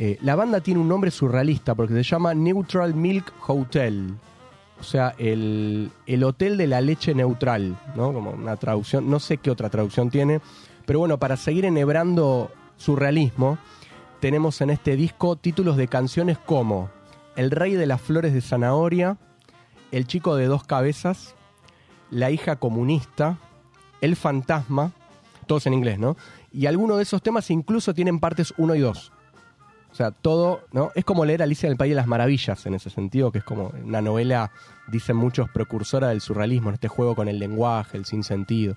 Eh, 0.00 0.18
la 0.22 0.36
banda 0.36 0.60
tiene 0.60 0.80
un 0.80 0.88
nombre 0.88 1.10
surrealista 1.10 1.74
porque 1.74 1.94
se 1.94 2.02
llama 2.02 2.34
Neutral 2.34 2.94
Milk 2.94 3.32
Hotel. 3.46 4.14
O 4.80 4.84
sea, 4.84 5.14
el, 5.18 5.90
el 6.06 6.22
hotel 6.24 6.56
de 6.56 6.68
la 6.68 6.80
leche 6.80 7.14
neutral, 7.14 7.76
¿no? 7.96 8.12
Como 8.12 8.30
una 8.30 8.56
traducción, 8.56 9.10
no 9.10 9.18
sé 9.18 9.38
qué 9.38 9.50
otra 9.50 9.68
traducción 9.70 10.08
tiene. 10.08 10.40
Pero 10.86 11.00
bueno, 11.00 11.18
para 11.18 11.36
seguir 11.36 11.64
enhebrando 11.64 12.50
surrealismo, 12.78 13.58
tenemos 14.20 14.60
en 14.62 14.70
este 14.70 14.96
disco 14.96 15.36
títulos 15.36 15.76
de 15.76 15.88
canciones 15.88 16.38
como 16.38 16.90
El 17.36 17.50
rey 17.50 17.74
de 17.74 17.86
las 17.86 18.00
flores 18.00 18.32
de 18.32 18.40
zanahoria, 18.40 19.18
El 19.92 20.06
chico 20.06 20.34
de 20.36 20.46
dos 20.46 20.64
cabezas, 20.64 21.34
La 22.10 22.30
hija 22.30 22.56
comunista, 22.56 23.38
El 24.00 24.16
fantasma, 24.16 24.92
todos 25.46 25.66
en 25.66 25.74
inglés, 25.74 25.98
¿no? 25.98 26.16
Y 26.52 26.66
algunos 26.66 26.96
de 26.96 27.02
esos 27.02 27.22
temas 27.22 27.50
incluso 27.50 27.94
tienen 27.94 28.20
partes 28.20 28.54
1 28.56 28.74
y 28.74 28.80
2. 28.80 29.12
O 29.90 29.94
sea, 29.94 30.10
todo, 30.10 30.60
¿no? 30.72 30.90
Es 30.94 31.04
como 31.04 31.24
leer 31.24 31.42
Alicia 31.42 31.66
en 31.66 31.72
el 31.72 31.78
País 31.78 31.90
de 31.90 31.96
las 31.96 32.06
Maravillas 32.06 32.64
en 32.66 32.74
ese 32.74 32.90
sentido, 32.90 33.32
que 33.32 33.38
es 33.38 33.44
como 33.44 33.72
una 33.84 34.02
novela, 34.02 34.52
dicen 34.86 35.16
muchos, 35.16 35.48
precursora 35.50 36.08
del 36.08 36.20
surrealismo, 36.20 36.68
en 36.68 36.74
este 36.74 36.88
juego 36.88 37.14
con 37.14 37.28
el 37.28 37.38
lenguaje, 37.38 37.96
el 37.96 38.04
sinsentido. 38.04 38.76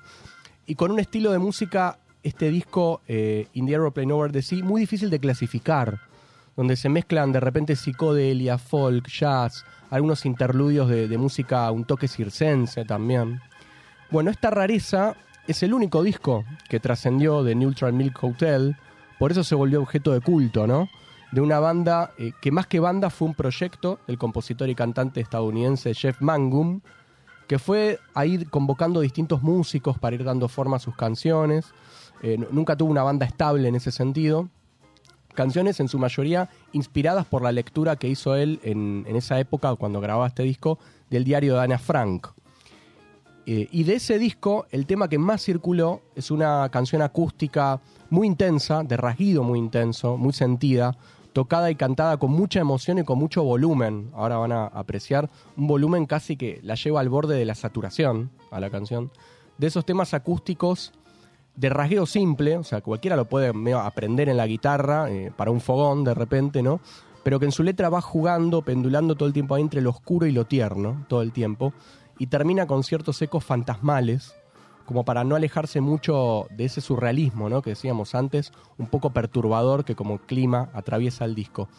Y 0.66 0.76
con 0.76 0.92
un 0.92 1.00
estilo 1.00 1.32
de 1.32 1.40
música, 1.40 2.00
este 2.24 2.50
disco, 2.50 3.02
eh, 3.08 3.48
In 3.54 3.66
the 3.66 3.74
Aeroplane 3.74 4.12
Over 4.14 4.32
the 4.32 4.42
Sea, 4.42 4.64
muy 4.64 4.82
difícil 4.82 5.10
de 5.10 5.20
clasificar, 5.20 6.00
donde 6.56 6.76
se 6.76 6.90
mezclan 6.90 7.32
de 7.32 7.40
repente 7.40 7.76
psicodelia, 7.76 8.58
folk, 8.58 9.08
jazz, 9.08 9.66
algunos 9.90 10.26
interludios 10.26 10.90
de, 10.90 11.18
música, 11.18 11.70
un 11.72 11.86
toque 11.86 12.08
circense 12.08 12.86
también. 12.86 13.42
Bueno, 14.10 14.32
esta 14.32 14.50
rareza 14.50 15.16
es 15.48 15.64
el 15.64 15.74
único 15.74 16.04
disco 16.04 16.46
que 16.70 16.80
trascendió 16.80 17.44
de 17.44 17.56
Neutral 17.56 17.94
Milk 17.94 18.24
Hotel, 18.24 18.76
por 19.18 19.32
eso 19.32 19.44
se 19.44 19.56
volvió 19.56 19.82
objeto 19.82 20.12
de 20.14 20.22
culto, 20.22 20.68
¿no? 20.68 20.90
De 21.32 21.42
una 21.42 21.60
banda 21.60 22.12
eh, 22.18 22.34
que 22.42 22.52
más 22.52 22.68
que 22.68 22.80
banda 22.80 23.10
fue 23.10 23.30
un 23.30 23.36
proyecto 23.36 24.00
del 24.08 24.18
compositor 24.18 24.70
y 24.70 24.76
cantante 24.76 25.22
estadounidense 25.22 25.94
Jeff 25.94 26.22
Mangum, 26.22 26.82
que 27.48 27.60
fue 27.60 28.00
a 28.14 28.26
ir 28.26 28.50
convocando 28.50 29.02
distintos 29.02 29.42
músicos 29.42 29.98
para 30.00 30.16
ir 30.16 30.24
dando 30.24 30.48
forma 30.48 30.78
a 30.78 30.80
sus 30.80 30.96
canciones. 30.96 31.74
Eh, 32.22 32.38
nunca 32.52 32.76
tuvo 32.76 32.92
una 32.92 33.04
banda 33.04 33.26
estable 33.26 33.68
en 33.68 33.76
ese 33.76 33.92
sentido. 33.92 34.50
Canciones 35.34 35.80
en 35.80 35.88
su 35.88 35.98
mayoría 35.98 36.50
inspiradas 36.74 37.26
por 37.26 37.42
la 37.42 37.52
lectura 37.52 37.96
que 37.96 38.10
hizo 38.10 38.36
él 38.36 38.60
en, 38.64 39.06
en 39.08 39.16
esa 39.16 39.40
época, 39.40 39.76
cuando 39.76 40.02
grababa 40.02 40.28
este 40.28 40.44
disco, 40.44 40.78
del 41.10 41.24
diario 41.24 41.56
de 41.56 41.62
Ana 41.62 41.78
Frank. 41.78 42.28
Eh, 43.46 43.68
y 43.72 43.84
de 43.84 43.96
ese 43.96 44.20
disco, 44.20 44.68
el 44.72 44.86
tema 44.86 45.10
que 45.10 45.18
más 45.18 45.44
circuló 45.44 46.02
es 46.16 46.32
una 46.32 46.70
canción 46.70 47.02
acústica 47.02 47.82
muy 48.10 48.28
intensa, 48.28 48.84
de 48.84 48.98
rasguido 48.98 49.44
muy 49.44 49.58
intenso, 49.58 50.16
muy 50.16 50.34
sentida, 50.34 50.96
tocada 51.34 51.72
y 51.72 51.76
cantada 51.76 52.18
con 52.18 52.32
mucha 52.32 52.60
emoción 52.60 53.00
y 53.00 53.04
con 53.04 53.18
mucho 53.18 53.44
volumen. 53.44 54.12
Ahora 54.14 54.38
van 54.38 54.52
a 54.52 54.68
apreciar 54.68 55.30
un 55.58 55.68
volumen 55.68 56.06
casi 56.06 56.38
que 56.38 56.60
la 56.64 56.76
lleva 56.76 57.00
al 57.00 57.10
borde 57.10 57.36
de 57.36 57.46
la 57.46 57.56
saturación 57.56 58.30
a 58.52 58.60
la 58.60 58.70
canción. 58.70 59.12
De 59.58 59.68
esos 59.68 59.86
temas 59.86 60.14
acústicos 60.14 60.94
de 61.56 61.70
rasgueo 61.70 62.06
simple, 62.06 62.58
o 62.58 62.64
sea, 62.64 62.82
cualquiera 62.82 63.16
lo 63.16 63.26
puede 63.26 63.52
aprender 63.74 64.30
en 64.30 64.38
la 64.38 64.48
guitarra 64.48 65.10
eh, 65.10 65.32
para 65.36 65.52
un 65.52 65.62
fogón 65.62 66.04
de 66.04 66.14
repente, 66.14 66.62
¿no? 66.64 66.80
Pero 67.24 67.40
que 67.40 67.46
en 67.46 67.52
su 67.52 67.64
letra 67.64 67.90
va 67.90 68.02
jugando, 68.02 68.64
pendulando 68.64 69.16
todo 69.16 69.28
el 69.28 69.34
tiempo 69.34 69.56
ahí 69.56 69.62
entre 69.62 69.82
lo 69.82 69.92
oscuro 69.92 70.26
y 70.26 70.32
lo 70.32 70.46
tierno, 70.46 71.06
todo 71.08 71.22
el 71.22 71.32
tiempo, 71.32 71.74
y 72.18 72.28
termina 72.28 72.66
con 72.66 72.84
ciertos 72.84 73.22
ecos 73.22 73.44
fantasmales, 73.44 74.36
como 74.86 75.06
para 75.06 75.24
no 75.24 75.36
alejarse 75.36 75.82
mucho 75.82 76.48
de 76.50 76.66
ese 76.66 76.82
surrealismo, 76.82 77.50
¿no? 77.50 77.62
Que 77.62 77.72
decíamos 77.72 78.16
antes, 78.16 78.52
un 78.78 78.88
poco 78.88 79.12
perturbador 79.12 79.86
que 79.86 79.96
como 79.96 80.18
clima 80.20 80.70
atraviesa 80.74 81.26
el 81.26 81.36
disco. 81.36 81.70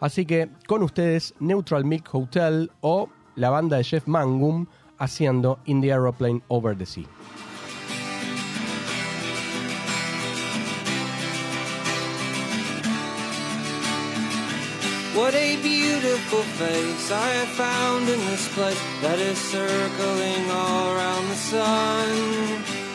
Así 0.00 0.24
que 0.26 0.50
con 0.66 0.82
ustedes, 0.82 1.34
Neutral 1.40 1.84
Milk 1.84 2.14
Hotel 2.14 2.70
o 2.80 3.08
la 3.36 3.50
banda 3.50 3.76
de 3.76 3.84
Jeff 3.84 4.06
Mangum 4.06 4.66
haciendo 4.98 5.58
In 5.64 5.80
the 5.80 5.92
Aeroplane 5.92 6.42
Over 6.48 6.76
the 6.76 6.86
Sea. 6.86 7.06
What 15.20 15.34
a 15.34 15.56
beautiful 15.60 16.42
face 16.56 17.10
I 17.10 17.28
have 17.40 17.48
found 17.48 18.08
in 18.08 18.18
this 18.20 18.48
place 18.54 18.80
that 19.02 19.18
is 19.18 19.36
circling 19.36 20.50
all 20.50 20.96
around 20.96 21.28
the 21.28 21.34
sun. 21.34 22.08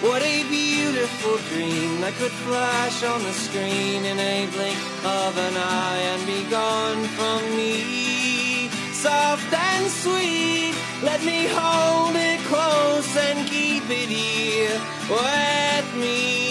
What 0.01 0.23
a 0.23 0.41
beautiful 0.49 1.37
dream 1.49 2.01
that 2.01 2.13
could 2.15 2.35
flash 2.49 3.03
on 3.03 3.21
the 3.21 3.31
screen 3.31 4.05
in 4.05 4.17
a 4.17 4.47
blink 4.47 4.79
of 5.05 5.37
an 5.37 5.55
eye 5.55 6.01
and 6.13 6.25
be 6.25 6.41
gone 6.49 7.03
from 7.13 7.41
me. 7.55 8.69
Soft 8.91 9.53
and 9.53 9.85
sweet, 9.87 10.73
let 11.03 11.23
me 11.23 11.45
hold 11.45 12.15
it 12.15 12.39
close 12.49 13.15
and 13.17 13.47
keep 13.47 13.83
it 13.87 14.09
here 14.09 14.81
with 15.13 15.87
me. 16.01 16.44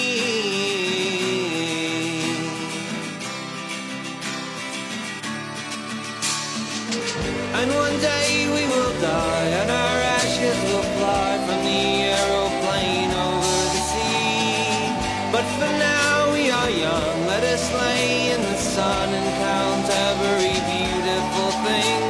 And 7.65 7.73
one 7.77 7.99
day 7.99 8.45
we 8.45 8.63
will 8.69 8.93
die, 9.01 9.47
and 9.61 9.71
our 9.71 9.99
ashes 10.21 10.59
will 10.69 10.87
fly 11.01 11.33
from 11.47 11.65
the 11.65 12.13
aeroplane 12.13 13.09
over 13.09 13.61
the 13.75 13.83
sea. 13.89 14.93
But 15.33 15.47
for 15.57 15.73
now 15.81 16.31
we 16.35 16.51
are 16.51 16.69
young, 16.69 17.27
let 17.27 17.43
us 17.43 17.65
lay 17.73 18.33
in 18.35 18.43
the 18.43 18.59
sun 18.59 19.09
and 19.15 19.29
count 19.41 19.87
every 20.11 20.53
beautiful 20.77 21.51
thing 21.65 22.04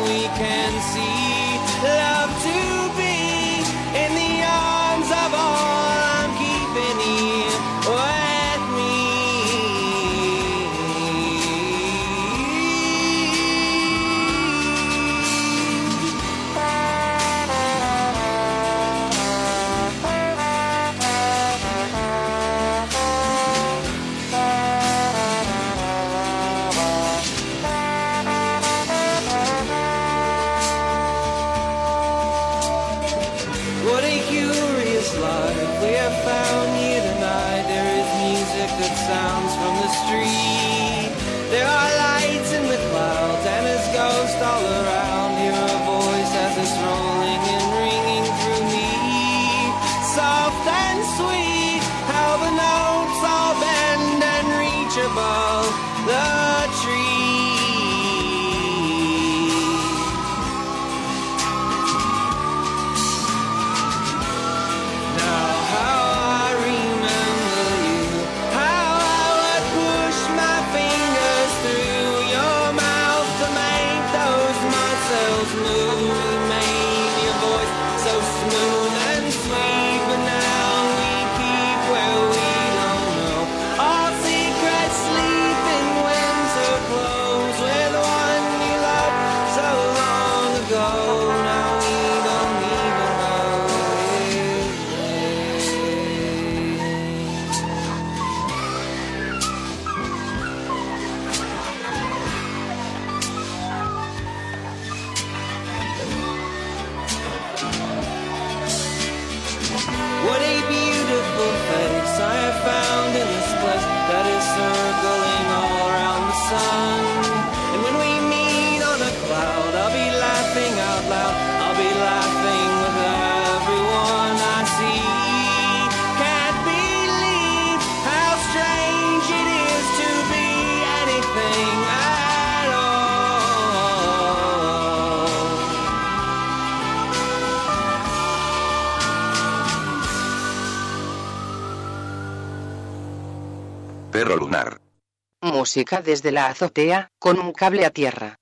Música 145.65 146.03
desde 146.03 146.31
la 146.31 146.49
azotea, 146.49 147.09
con 147.19 147.39
un 147.39 147.51
cable 147.55 147.87
a 147.87 147.91
tierra. 147.91 148.37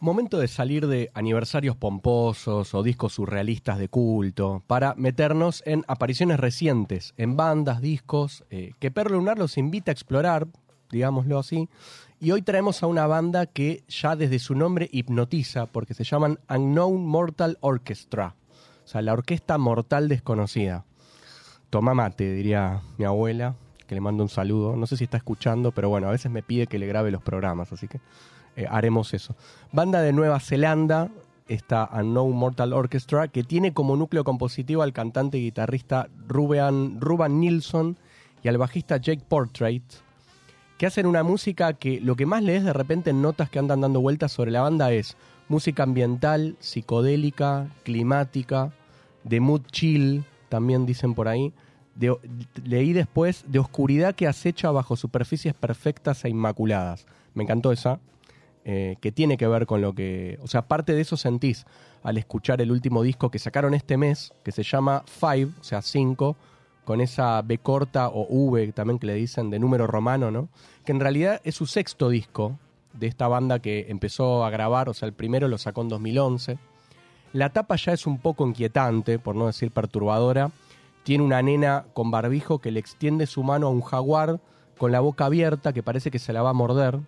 Momento 0.00 0.40
de 0.40 0.48
salir 0.48 0.88
de 0.88 1.12
aniversarios 1.14 1.76
pomposos 1.76 2.74
o 2.74 2.82
discos 2.82 3.12
surrealistas 3.12 3.78
de 3.78 3.86
culto 3.86 4.64
para 4.66 4.96
meternos 4.96 5.62
en 5.64 5.84
apariciones 5.86 6.40
recientes, 6.40 7.14
en 7.16 7.36
bandas, 7.36 7.80
discos, 7.80 8.42
eh, 8.50 8.72
que 8.80 8.90
Perro 8.90 9.14
Lunar 9.14 9.38
los 9.38 9.56
invita 9.56 9.92
a 9.92 9.94
explorar, 9.94 10.48
digámoslo 10.90 11.38
así. 11.38 11.68
Y 12.18 12.32
hoy 12.32 12.42
traemos 12.42 12.82
a 12.82 12.88
una 12.88 13.06
banda 13.06 13.46
que 13.46 13.84
ya 13.86 14.16
desde 14.16 14.40
su 14.40 14.56
nombre 14.56 14.88
hipnotiza, 14.90 15.66
porque 15.66 15.94
se 15.94 16.02
llaman 16.02 16.40
Unknown 16.50 17.06
Mortal 17.06 17.56
Orchestra, 17.60 18.34
o 18.84 18.88
sea, 18.88 19.00
la 19.00 19.12
orquesta 19.12 19.58
mortal 19.58 20.08
desconocida. 20.08 20.86
Toma 21.72 21.94
mate, 21.94 22.34
diría 22.34 22.82
mi 22.98 23.06
abuela, 23.06 23.54
que 23.86 23.94
le 23.94 24.02
mando 24.02 24.22
un 24.22 24.28
saludo. 24.28 24.76
No 24.76 24.86
sé 24.86 24.98
si 24.98 25.04
está 25.04 25.16
escuchando, 25.16 25.72
pero 25.72 25.88
bueno, 25.88 26.06
a 26.06 26.10
veces 26.10 26.30
me 26.30 26.42
pide 26.42 26.66
que 26.66 26.78
le 26.78 26.86
grabe 26.86 27.10
los 27.10 27.22
programas, 27.22 27.72
así 27.72 27.88
que 27.88 27.98
eh, 28.56 28.66
haremos 28.68 29.14
eso. 29.14 29.34
Banda 29.72 30.02
de 30.02 30.12
Nueva 30.12 30.38
Zelanda, 30.38 31.08
esta 31.48 31.88
Unknown 31.94 32.36
Mortal 32.36 32.74
Orchestra, 32.74 33.28
que 33.28 33.42
tiene 33.42 33.72
como 33.72 33.96
núcleo 33.96 34.22
compositivo 34.22 34.82
al 34.82 34.92
cantante 34.92 35.38
y 35.38 35.44
guitarrista 35.44 36.10
Ruben, 36.28 37.00
Ruben 37.00 37.40
Nilsson 37.40 37.96
y 38.42 38.48
al 38.48 38.58
bajista 38.58 38.98
Jake 38.98 39.24
Portrait, 39.26 39.82
que 40.76 40.84
hacen 40.84 41.06
una 41.06 41.22
música 41.22 41.72
que 41.72 42.02
lo 42.02 42.16
que 42.16 42.26
más 42.26 42.42
lees 42.42 42.64
de 42.64 42.74
repente 42.74 43.08
en 43.08 43.22
notas 43.22 43.48
que 43.48 43.58
andan 43.58 43.80
dando 43.80 44.02
vueltas 44.02 44.30
sobre 44.30 44.50
la 44.50 44.60
banda 44.60 44.92
es 44.92 45.16
música 45.48 45.84
ambiental, 45.84 46.54
psicodélica, 46.60 47.66
climática, 47.82 48.72
de 49.24 49.40
mood 49.40 49.62
chill, 49.70 50.26
también 50.52 50.84
dicen 50.84 51.14
por 51.14 51.28
ahí. 51.28 51.54
Leí 52.62 52.92
después 52.92 53.46
de 53.48 53.58
oscuridad 53.58 54.14
que 54.14 54.26
acecha 54.26 54.70
bajo 54.70 54.96
superficies 54.96 55.54
perfectas 55.54 56.26
e 56.26 56.28
inmaculadas. 56.28 57.06
Me 57.32 57.44
encantó 57.44 57.72
esa, 57.72 58.00
eh, 58.66 58.96
que 59.00 59.12
tiene 59.12 59.38
que 59.38 59.46
ver 59.46 59.64
con 59.64 59.80
lo 59.80 59.94
que... 59.94 60.38
O 60.42 60.46
sea, 60.48 60.68
parte 60.68 60.92
de 60.92 61.00
eso 61.00 61.16
sentís 61.16 61.64
al 62.02 62.18
escuchar 62.18 62.60
el 62.60 62.70
último 62.70 63.02
disco 63.02 63.30
que 63.30 63.38
sacaron 63.38 63.72
este 63.72 63.96
mes, 63.96 64.34
que 64.44 64.52
se 64.52 64.62
llama 64.62 65.04
Five, 65.06 65.52
o 65.58 65.64
sea, 65.64 65.80
5, 65.80 66.36
con 66.84 67.00
esa 67.00 67.40
B 67.40 67.56
corta 67.56 68.08
o 68.08 68.26
V 68.28 68.72
también 68.72 68.98
que 68.98 69.06
le 69.06 69.14
dicen 69.14 69.48
de 69.48 69.58
número 69.58 69.86
romano, 69.86 70.30
¿no? 70.30 70.50
Que 70.84 70.92
en 70.92 71.00
realidad 71.00 71.40
es 71.44 71.54
su 71.54 71.64
sexto 71.64 72.10
disco 72.10 72.58
de 72.92 73.06
esta 73.06 73.26
banda 73.26 73.60
que 73.60 73.86
empezó 73.88 74.44
a 74.44 74.50
grabar, 74.50 74.90
o 74.90 74.94
sea, 74.94 75.06
el 75.06 75.14
primero 75.14 75.48
lo 75.48 75.56
sacó 75.56 75.80
en 75.80 75.88
2011. 75.88 76.58
La 77.32 77.50
tapa 77.50 77.76
ya 77.76 77.92
es 77.92 78.06
un 78.06 78.18
poco 78.18 78.46
inquietante, 78.46 79.18
por 79.18 79.34
no 79.34 79.46
decir 79.46 79.70
perturbadora. 79.70 80.50
Tiene 81.02 81.24
una 81.24 81.40
nena 81.40 81.86
con 81.94 82.10
barbijo 82.10 82.58
que 82.60 82.70
le 82.70 82.80
extiende 82.80 83.26
su 83.26 83.42
mano 83.42 83.68
a 83.68 83.70
un 83.70 83.80
jaguar 83.80 84.38
con 84.76 84.92
la 84.92 85.00
boca 85.00 85.26
abierta 85.26 85.72
que 85.72 85.82
parece 85.82 86.10
que 86.10 86.18
se 86.18 86.32
la 86.32 86.42
va 86.42 86.50
a 86.50 86.54
morder. 86.54 86.98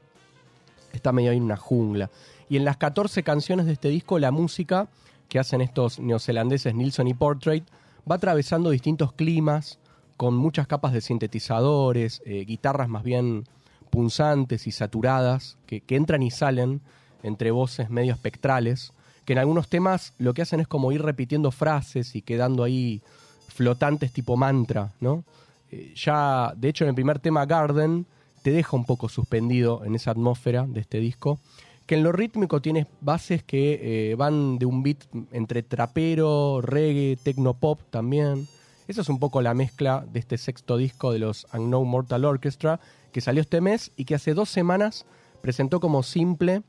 Está 0.93 1.13
medio 1.13 1.31
ahí 1.31 1.37
en 1.37 1.43
una 1.43 1.57
jungla. 1.57 2.11
Y 2.49 2.57
en 2.57 2.65
las 2.65 2.79
14 2.79 3.23
canciones 3.23 3.67
de 3.67 3.73
este 3.73 3.89
disco, 3.89 4.19
la 4.19 4.31
música 4.31 4.89
que 5.29 5.39
hacen 5.39 5.61
estos 5.61 6.01
neozelandeses 6.01 6.75
Nilsson 6.75 7.09
y 7.09 7.15
Portrait 7.15 7.65
va 8.11 8.17
atravesando 8.17 8.71
distintos 8.71 9.13
climas, 9.13 9.79
con 10.17 10.37
muchas 10.37 10.67
capas 10.67 10.93
de 10.93 11.01
sintetizadores, 11.01 12.23
eh, 12.25 12.45
guitarras 12.47 12.89
más 12.89 13.03
bien 13.03 13.45
punzantes 13.91 14.67
y 14.67 14.73
saturadas, 14.73 15.59
que, 15.67 15.81
que 15.81 15.97
entran 15.97 16.23
y 16.23 16.31
salen 16.31 16.81
entre 17.23 17.51
voces 17.51 17.91
medio 17.91 18.15
espectrales, 18.15 18.93
que 19.25 19.33
en 19.33 19.39
algunos 19.39 19.69
temas 19.69 20.15
lo 20.19 20.35
que 20.35 20.43
hacen 20.43 20.61
es 20.61 20.69
como 20.69 20.93
ir 20.93 21.03
repitiendo 21.03 21.51
frases 21.51 22.15
y 22.15 22.23
quedando 22.23 22.63
ahí 22.63 23.03
flotantes 23.49 24.13
tipo 24.13 24.37
mantra, 24.37 24.93
¿no? 25.01 25.25
Eh, 25.71 25.93
ya, 25.97 26.53
de 26.57 26.69
hecho, 26.69 26.85
en 26.85 26.91
el 26.91 26.95
primer 26.95 27.19
tema 27.19 27.47
Garden 27.47 28.07
te 28.43 28.51
deja 28.51 28.77
un 28.77 28.85
poco 28.85 29.09
suspendido 29.09 29.85
en 29.85 29.95
esa 29.95 30.11
atmósfera 30.11 30.67
de 30.67 30.81
este 30.81 30.99
disco, 30.99 31.39
que 31.87 31.95
en 31.95 32.03
lo 32.03 32.13
rítmico 32.13 32.61
tienes 32.61 32.87
bases 33.01 33.43
que 33.43 34.11
eh, 34.11 34.15
van 34.17 34.59
de 34.59 34.67
un 34.67 34.83
beat 34.83 35.05
entre 35.33 35.63
trapero, 35.63 36.61
reggae, 36.61 37.17
tecnopop 37.23 37.81
también. 37.91 38.47
Esa 38.87 39.01
es 39.01 39.09
un 39.09 39.19
poco 39.19 39.41
la 39.41 39.55
mezcla 39.55 40.05
de 40.13 40.19
este 40.19 40.37
sexto 40.37 40.77
disco 40.77 41.13
de 41.13 41.19
los 41.19 41.47
Unknown 41.55 41.89
Mortal 41.89 42.25
Orchestra, 42.25 42.81
que 43.13 43.21
salió 43.21 43.41
este 43.41 43.61
mes 43.61 43.93
y 43.97 44.05
que 44.05 44.15
hace 44.15 44.35
dos 44.35 44.51
semanas 44.51 45.07
presentó 45.41 45.81
como 45.81 46.03
simple 46.03 46.63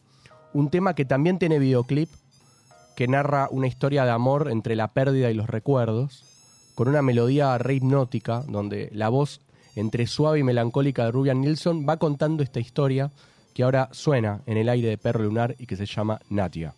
un 0.53 0.69
tema 0.69 0.95
que 0.95 1.03
también 1.03 1.39
tiene 1.39 1.59
videoclip, 1.59 2.09
que 2.95 3.07
narra 3.07 3.47
una 3.51 3.67
historia 3.67 4.05
de 4.05 4.11
amor 4.11 4.49
entre 4.49 4.75
la 4.75 4.93
pérdida 4.93 5.29
y 5.29 5.33
los 5.33 5.47
recuerdos, 5.47 6.23
con 6.75 6.87
una 6.87 7.01
melodía 7.01 7.57
re 7.57 7.75
hipnótica, 7.75 8.43
donde 8.47 8.89
la 8.93 9.09
voz 9.09 9.41
entre 9.75 10.07
suave 10.07 10.39
y 10.39 10.43
melancólica 10.43 11.05
de 11.05 11.11
Rubian 11.11 11.41
Nilsson 11.41 11.85
va 11.87 11.97
contando 11.97 12.43
esta 12.43 12.59
historia 12.59 13.11
que 13.53 13.63
ahora 13.63 13.89
suena 13.91 14.41
en 14.45 14.57
el 14.57 14.69
aire 14.69 14.89
de 14.89 14.97
Perro 14.97 15.23
Lunar 15.23 15.55
y 15.59 15.65
que 15.65 15.75
se 15.75 15.85
llama 15.85 16.19
Natia. 16.29 16.73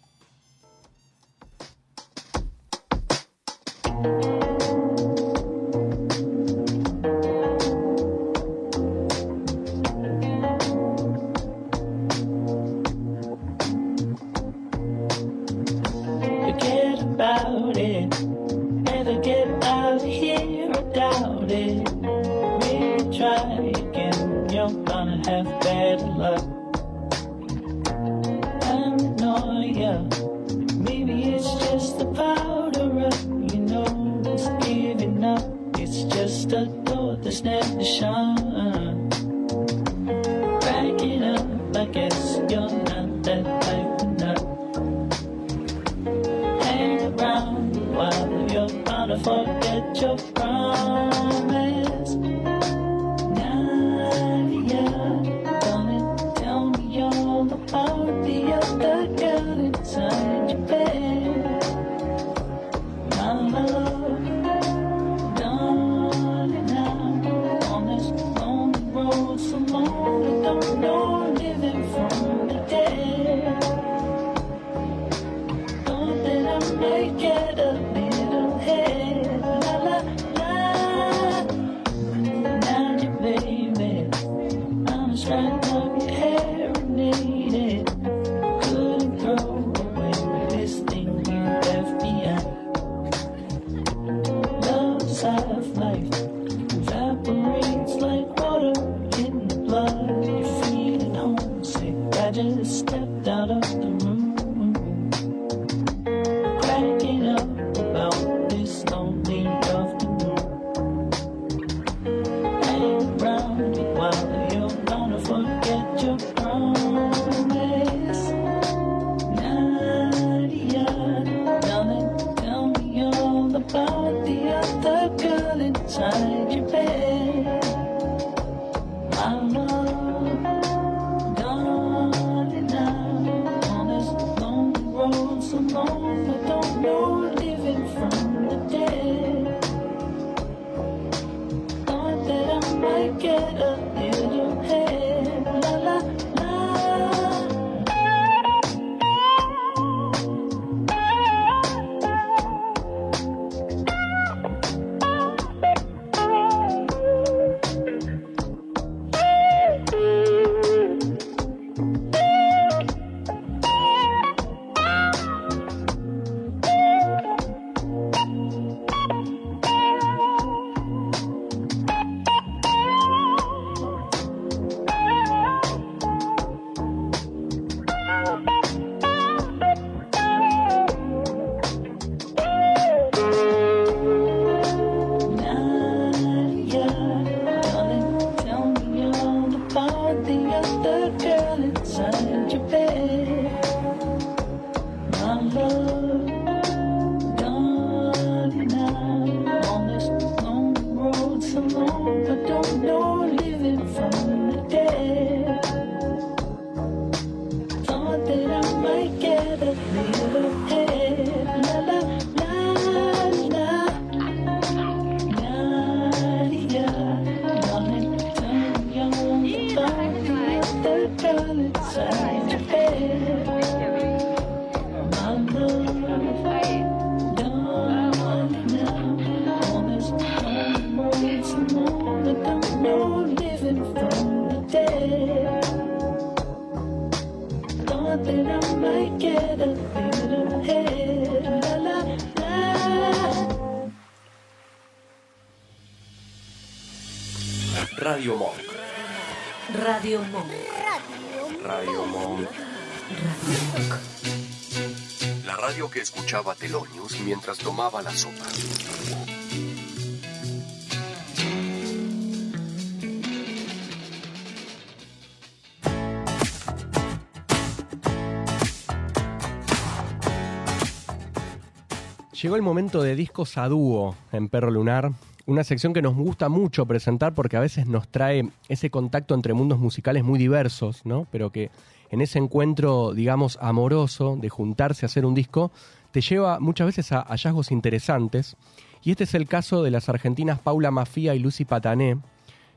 El 272.57 272.63
momento 272.63 273.03
de 273.03 273.15
discos 273.15 273.55
a 273.59 273.67
dúo 273.67 274.15
en 274.31 274.49
Perro 274.49 274.71
Lunar, 274.71 275.11
una 275.45 275.63
sección 275.63 275.93
que 275.93 276.01
nos 276.01 276.15
gusta 276.15 276.49
mucho 276.49 276.87
presentar 276.87 277.35
porque 277.35 277.55
a 277.55 277.59
veces 277.59 277.85
nos 277.85 278.07
trae 278.07 278.49
ese 278.67 278.89
contacto 278.89 279.35
entre 279.35 279.53
mundos 279.53 279.77
musicales 279.77 280.23
muy 280.23 280.39
diversos, 280.39 281.05
¿no? 281.05 281.27
Pero 281.31 281.51
que 281.51 281.69
en 282.09 282.19
ese 282.19 282.39
encuentro, 282.39 283.13
digamos, 283.13 283.59
amoroso 283.61 284.37
de 284.41 284.49
juntarse 284.49 285.05
a 285.05 285.07
hacer 285.07 285.23
un 285.23 285.35
disco, 285.35 285.71
te 286.11 286.21
lleva 286.21 286.59
muchas 286.59 286.87
veces 286.87 287.11
a 287.11 287.21
hallazgos 287.21 287.71
interesantes. 287.71 288.57
Y 289.03 289.11
este 289.11 289.25
es 289.25 289.35
el 289.35 289.47
caso 289.47 289.83
de 289.83 289.91
las 289.91 290.09
argentinas 290.09 290.57
Paula 290.57 290.89
Mafia 290.89 291.35
y 291.35 291.39
Lucy 291.39 291.63
Patané, 291.63 292.17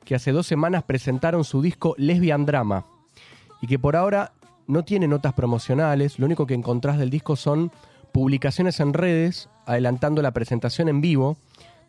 que 0.04 0.14
hace 0.14 0.32
dos 0.32 0.46
semanas 0.46 0.82
presentaron 0.82 1.42
su 1.42 1.62
disco 1.62 1.94
Lesbian 1.96 2.44
Drama, 2.44 2.84
y 3.62 3.66
que 3.66 3.78
por 3.78 3.96
ahora 3.96 4.32
no 4.66 4.84
tiene 4.84 5.08
notas 5.08 5.32
promocionales, 5.32 6.18
lo 6.18 6.26
único 6.26 6.46
que 6.46 6.54
encontrás 6.54 6.98
del 6.98 7.08
disco 7.08 7.34
son 7.34 7.72
publicaciones 8.12 8.80
en 8.80 8.92
redes 8.92 9.48
adelantando 9.70 10.20
la 10.20 10.32
presentación 10.32 10.88
en 10.88 11.00
vivo 11.00 11.36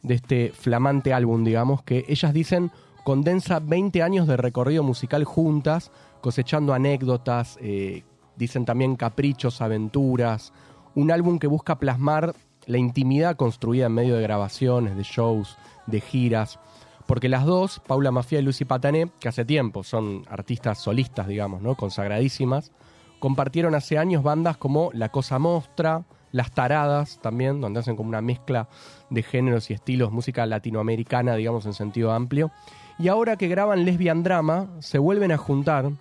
de 0.04 0.16
este 0.16 0.52
flamante 0.52 1.14
álbum, 1.14 1.44
digamos, 1.44 1.82
que 1.84 2.06
ellas 2.08 2.34
dicen 2.34 2.72
condensa 3.04 3.60
20 3.60 4.04
años 4.04 4.28
de 4.28 4.38
recorrido 4.38 4.84
musical 4.84 5.24
juntas, 5.24 5.92
cosechando 6.22 6.74
anécdotas, 6.74 7.58
eh, 7.60 8.04
dicen 8.36 8.66
también 8.66 8.96
caprichos, 8.96 9.62
aventuras, 9.62 10.54
un 10.94 11.12
álbum 11.12 11.40
que 11.40 11.48
busca 11.48 11.80
plasmar 11.80 12.36
la 12.68 12.78
intimidad 12.78 13.36
construida 13.36 13.88
en 13.88 13.94
medio 13.94 14.16
de 14.16 14.22
grabaciones, 14.22 14.96
de 14.96 15.04
shows, 15.04 15.58
de 15.88 16.02
giras, 16.02 16.60
porque 17.08 17.30
las 17.30 17.46
dos, 17.46 17.82
Paula 17.88 18.12
Mafia 18.12 18.40
y 18.40 18.44
Lucy 18.44 18.64
Patané, 18.64 19.10
que 19.20 19.28
hace 19.28 19.44
tiempo 19.44 19.84
son 19.84 20.24
artistas 20.30 20.80
solistas, 20.80 21.28
digamos, 21.28 21.64
¿no? 21.64 21.76
consagradísimas, 21.76 22.72
compartieron 23.20 23.74
hace 23.74 23.98
años 23.98 24.22
bandas 24.22 24.58
como 24.58 24.92
La 24.94 25.10
Cosa 25.10 25.40
Mostra, 25.40 26.04
Las 26.32 26.52
Taradas 26.52 27.20
también, 27.22 27.62
donde 27.62 27.80
hacen 27.80 27.96
como 27.96 28.10
una 28.10 28.22
mezcla 28.22 28.68
de 29.10 29.24
géneros 29.24 29.70
y 29.70 29.74
estilos, 29.74 30.12
música 30.12 30.46
latinoamericana, 30.46 31.36
digamos, 31.36 31.66
en 31.66 31.74
sentido 31.74 32.12
amplio. 32.12 32.52
Y 33.00 33.08
ahora 33.08 33.36
que 33.36 33.48
graban 33.48 33.86
Lesbian 33.86 34.24
Drama, 34.24 34.68
se 34.80 34.98
vuelven 34.98 35.32
a 35.32 35.38
juntar 35.38 35.92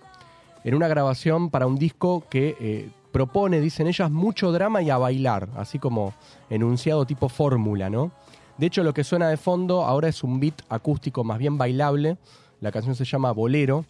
en 0.63 0.75
una 0.75 0.87
grabación 0.87 1.49
para 1.49 1.67
un 1.67 1.77
disco 1.77 2.23
que 2.29 2.55
eh, 2.59 2.89
propone, 3.11 3.59
dicen 3.59 3.87
ellas, 3.87 4.11
mucho 4.11 4.51
drama 4.51 4.81
y 4.81 4.89
a 4.89 4.97
bailar, 4.97 5.49
así 5.55 5.79
como 5.79 6.13
enunciado 6.49 7.05
tipo 7.05 7.29
fórmula, 7.29 7.89
¿no? 7.89 8.11
De 8.57 8.67
hecho, 8.67 8.83
lo 8.83 8.93
que 8.93 9.03
suena 9.03 9.27
de 9.29 9.37
fondo 9.37 9.83
ahora 9.83 10.07
es 10.07 10.23
un 10.23 10.39
beat 10.39 10.61
acústico 10.69 11.23
más 11.23 11.39
bien 11.39 11.57
bailable. 11.57 12.17
La 12.59 12.71
canción 12.71 12.95
se 12.95 13.05
llama 13.05 13.31
Bolero. 13.31 13.85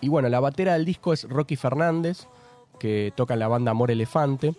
Y 0.00 0.08
bueno, 0.08 0.28
la 0.28 0.40
batera 0.40 0.74
del 0.74 0.84
disco 0.84 1.12
es 1.12 1.26
Rocky 1.28 1.56
Fernández, 1.56 2.26
que 2.78 3.12
toca 3.16 3.34
en 3.34 3.40
la 3.40 3.48
banda 3.48 3.70
Amor 3.70 3.90
Elefante. 3.90 4.54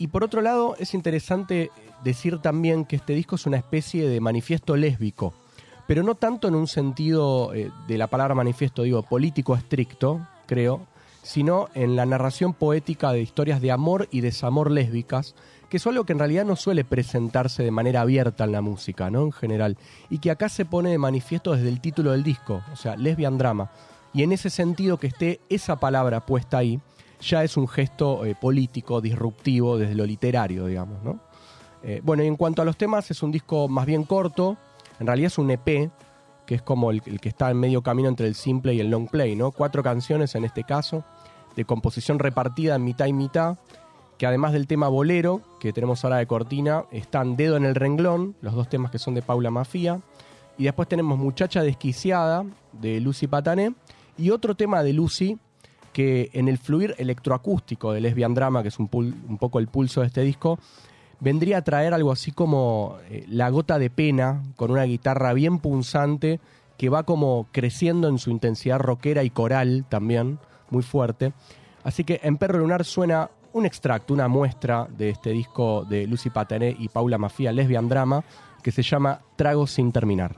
Y 0.00 0.06
por 0.06 0.24
otro 0.24 0.40
lado, 0.40 0.76
es 0.78 0.94
interesante 0.94 1.70
decir 2.02 2.38
también 2.38 2.86
que 2.86 2.96
este 2.96 3.12
disco 3.12 3.36
es 3.36 3.44
una 3.44 3.58
especie 3.58 4.08
de 4.08 4.18
manifiesto 4.18 4.74
lésbico, 4.74 5.34
pero 5.86 6.02
no 6.02 6.14
tanto 6.14 6.48
en 6.48 6.54
un 6.54 6.68
sentido 6.68 7.52
eh, 7.52 7.70
de 7.86 7.98
la 7.98 8.06
palabra 8.06 8.34
manifiesto, 8.34 8.82
digo, 8.82 9.02
político 9.02 9.54
estricto, 9.54 10.26
creo, 10.46 10.86
sino 11.22 11.68
en 11.74 11.96
la 11.96 12.06
narración 12.06 12.54
poética 12.54 13.12
de 13.12 13.20
historias 13.20 13.60
de 13.60 13.72
amor 13.72 14.08
y 14.10 14.22
desamor 14.22 14.70
lésbicas, 14.70 15.34
que 15.68 15.76
es 15.76 15.86
algo 15.86 16.04
que 16.04 16.14
en 16.14 16.20
realidad 16.20 16.46
no 16.46 16.56
suele 16.56 16.82
presentarse 16.82 17.62
de 17.62 17.70
manera 17.70 18.00
abierta 18.00 18.44
en 18.44 18.52
la 18.52 18.62
música, 18.62 19.10
¿no? 19.10 19.24
En 19.24 19.32
general, 19.32 19.76
y 20.08 20.16
que 20.16 20.30
acá 20.30 20.48
se 20.48 20.64
pone 20.64 20.88
de 20.88 20.96
manifiesto 20.98 21.54
desde 21.54 21.68
el 21.68 21.82
título 21.82 22.12
del 22.12 22.22
disco, 22.22 22.62
o 22.72 22.76
sea, 22.76 22.96
lesbian 22.96 23.36
drama. 23.36 23.70
Y 24.14 24.22
en 24.22 24.32
ese 24.32 24.48
sentido 24.48 24.96
que 24.96 25.08
esté 25.08 25.40
esa 25.50 25.76
palabra 25.76 26.24
puesta 26.24 26.56
ahí, 26.56 26.80
ya 27.20 27.44
es 27.44 27.56
un 27.56 27.68
gesto 27.68 28.24
eh, 28.24 28.34
político, 28.34 29.00
disruptivo 29.00 29.78
desde 29.78 29.94
lo 29.94 30.04
literario, 30.04 30.66
digamos, 30.66 31.02
¿no? 31.02 31.20
Eh, 31.82 32.00
bueno, 32.04 32.22
y 32.22 32.26
en 32.26 32.36
cuanto 32.36 32.62
a 32.62 32.64
los 32.64 32.76
temas, 32.76 33.10
es 33.10 33.22
un 33.22 33.32
disco 33.32 33.68
más 33.68 33.86
bien 33.86 34.04
corto, 34.04 34.56
en 34.98 35.06
realidad 35.06 35.28
es 35.28 35.38
un 35.38 35.50
EP, 35.50 35.90
que 36.46 36.54
es 36.56 36.62
como 36.62 36.90
el, 36.90 37.00
que 37.00 37.28
está 37.28 37.50
en 37.50 37.58
medio 37.58 37.82
camino 37.82 38.08
entre 38.08 38.26
el 38.26 38.34
simple 38.34 38.74
y 38.74 38.80
el 38.80 38.90
long 38.90 39.08
play, 39.08 39.36
¿no? 39.36 39.50
Cuatro 39.50 39.82
canciones 39.82 40.34
en 40.34 40.44
este 40.44 40.64
caso, 40.64 41.04
de 41.56 41.64
composición 41.64 42.18
repartida 42.18 42.74
en 42.74 42.84
mitad 42.84 43.06
y 43.06 43.12
mitad, 43.12 43.56
que 44.18 44.26
además 44.26 44.52
del 44.52 44.66
tema 44.66 44.88
bolero, 44.88 45.40
que 45.58 45.72
tenemos 45.72 46.04
ahora 46.04 46.18
de 46.18 46.26
cortina, 46.26 46.84
están 46.90 47.36
Dedo 47.36 47.56
en 47.56 47.64
el 47.64 47.74
renglón, 47.74 48.36
los 48.42 48.54
dos 48.54 48.68
temas 48.68 48.90
que 48.90 48.98
son 48.98 49.14
de 49.14 49.22
Paula 49.22 49.50
Mafia, 49.50 50.00
y 50.58 50.64
después 50.64 50.88
tenemos 50.88 51.18
Muchacha 51.18 51.62
desquiciada, 51.62 52.44
de 52.72 53.00
Lucy 53.00 53.26
Patané, 53.26 53.72
y 54.18 54.30
otro 54.30 54.54
tema 54.54 54.82
de 54.82 54.92
Lucy, 54.92 55.38
que 55.92 56.30
en 56.32 56.48
el 56.48 56.58
fluir 56.58 56.94
electroacústico 56.98 57.92
de 57.92 58.00
Lesbian 58.00 58.34
Drama, 58.34 58.62
que 58.62 58.68
es 58.68 58.78
un, 58.78 58.88
un 58.92 59.38
poco 59.38 59.58
el 59.58 59.68
pulso 59.68 60.00
de 60.00 60.06
este 60.06 60.22
disco, 60.22 60.58
vendría 61.20 61.58
a 61.58 61.62
traer 61.62 61.94
algo 61.94 62.12
así 62.12 62.32
como 62.32 62.98
eh, 63.08 63.24
la 63.28 63.48
gota 63.50 63.78
de 63.78 63.90
pena, 63.90 64.42
con 64.56 64.70
una 64.70 64.84
guitarra 64.84 65.32
bien 65.32 65.58
punzante, 65.58 66.40
que 66.76 66.88
va 66.88 67.02
como 67.02 67.46
creciendo 67.52 68.08
en 68.08 68.18
su 68.18 68.30
intensidad 68.30 68.78
rockera 68.78 69.22
y 69.22 69.30
coral 69.30 69.84
también, 69.88 70.38
muy 70.70 70.82
fuerte. 70.82 71.32
Así 71.84 72.04
que 72.04 72.20
en 72.22 72.38
Perro 72.38 72.58
Lunar 72.58 72.84
suena 72.84 73.30
un 73.52 73.66
extracto, 73.66 74.14
una 74.14 74.28
muestra 74.28 74.86
de 74.96 75.10
este 75.10 75.30
disco 75.30 75.84
de 75.84 76.06
Lucy 76.06 76.30
Patané 76.30 76.74
y 76.78 76.88
Paula 76.88 77.18
Mafia, 77.18 77.52
Lesbian 77.52 77.88
Drama, 77.88 78.24
que 78.62 78.72
se 78.72 78.82
llama 78.82 79.20
Tragos 79.36 79.72
sin 79.72 79.92
terminar. 79.92 80.36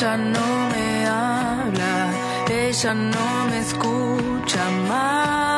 Ella 0.00 0.16
no 0.16 0.46
me 0.70 1.06
habla, 1.06 2.10
ella 2.50 2.94
no 2.94 3.44
me 3.50 3.58
escucha 3.58 4.70
más. 4.88 5.49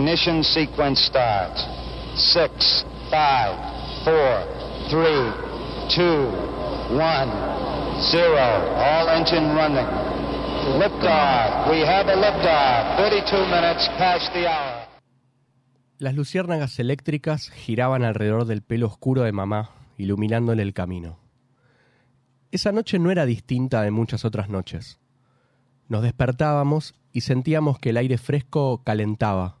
Ignition 0.00 0.42
sequence 0.42 0.98
starts. 1.04 1.60
Six, 2.16 2.86
five, 3.10 3.52
four, 4.02 4.32
three, 4.88 5.28
two, 5.94 6.24
one, 6.96 7.28
zero. 8.10 8.48
All 8.80 9.10
engine 9.10 9.54
running. 9.54 9.84
Liftoff. 10.80 11.68
We 11.68 11.84
have 11.84 12.08
a 12.08 12.16
liftoff. 12.16 12.96
32 12.96 13.44
minutes 13.52 13.88
past 13.98 14.32
the 14.32 14.48
hour. 14.48 14.88
Las 15.98 16.14
luciérnagas 16.14 16.78
eléctricas 16.78 17.50
giraban 17.50 18.02
alrededor 18.02 18.46
del 18.46 18.62
pelo 18.62 18.86
oscuro 18.86 19.24
de 19.24 19.32
mamá, 19.32 19.68
iluminándole 19.98 20.62
el 20.62 20.72
camino. 20.72 21.18
Esa 22.52 22.72
noche 22.72 22.98
no 22.98 23.10
era 23.10 23.26
distinta 23.26 23.82
de 23.82 23.90
muchas 23.90 24.24
otras 24.24 24.48
noches. 24.48 24.98
Nos 25.88 26.02
despertábamos 26.02 26.94
y 27.12 27.20
sentíamos 27.20 27.78
que 27.78 27.90
el 27.90 27.98
aire 27.98 28.16
fresco 28.16 28.82
calentaba. 28.82 29.59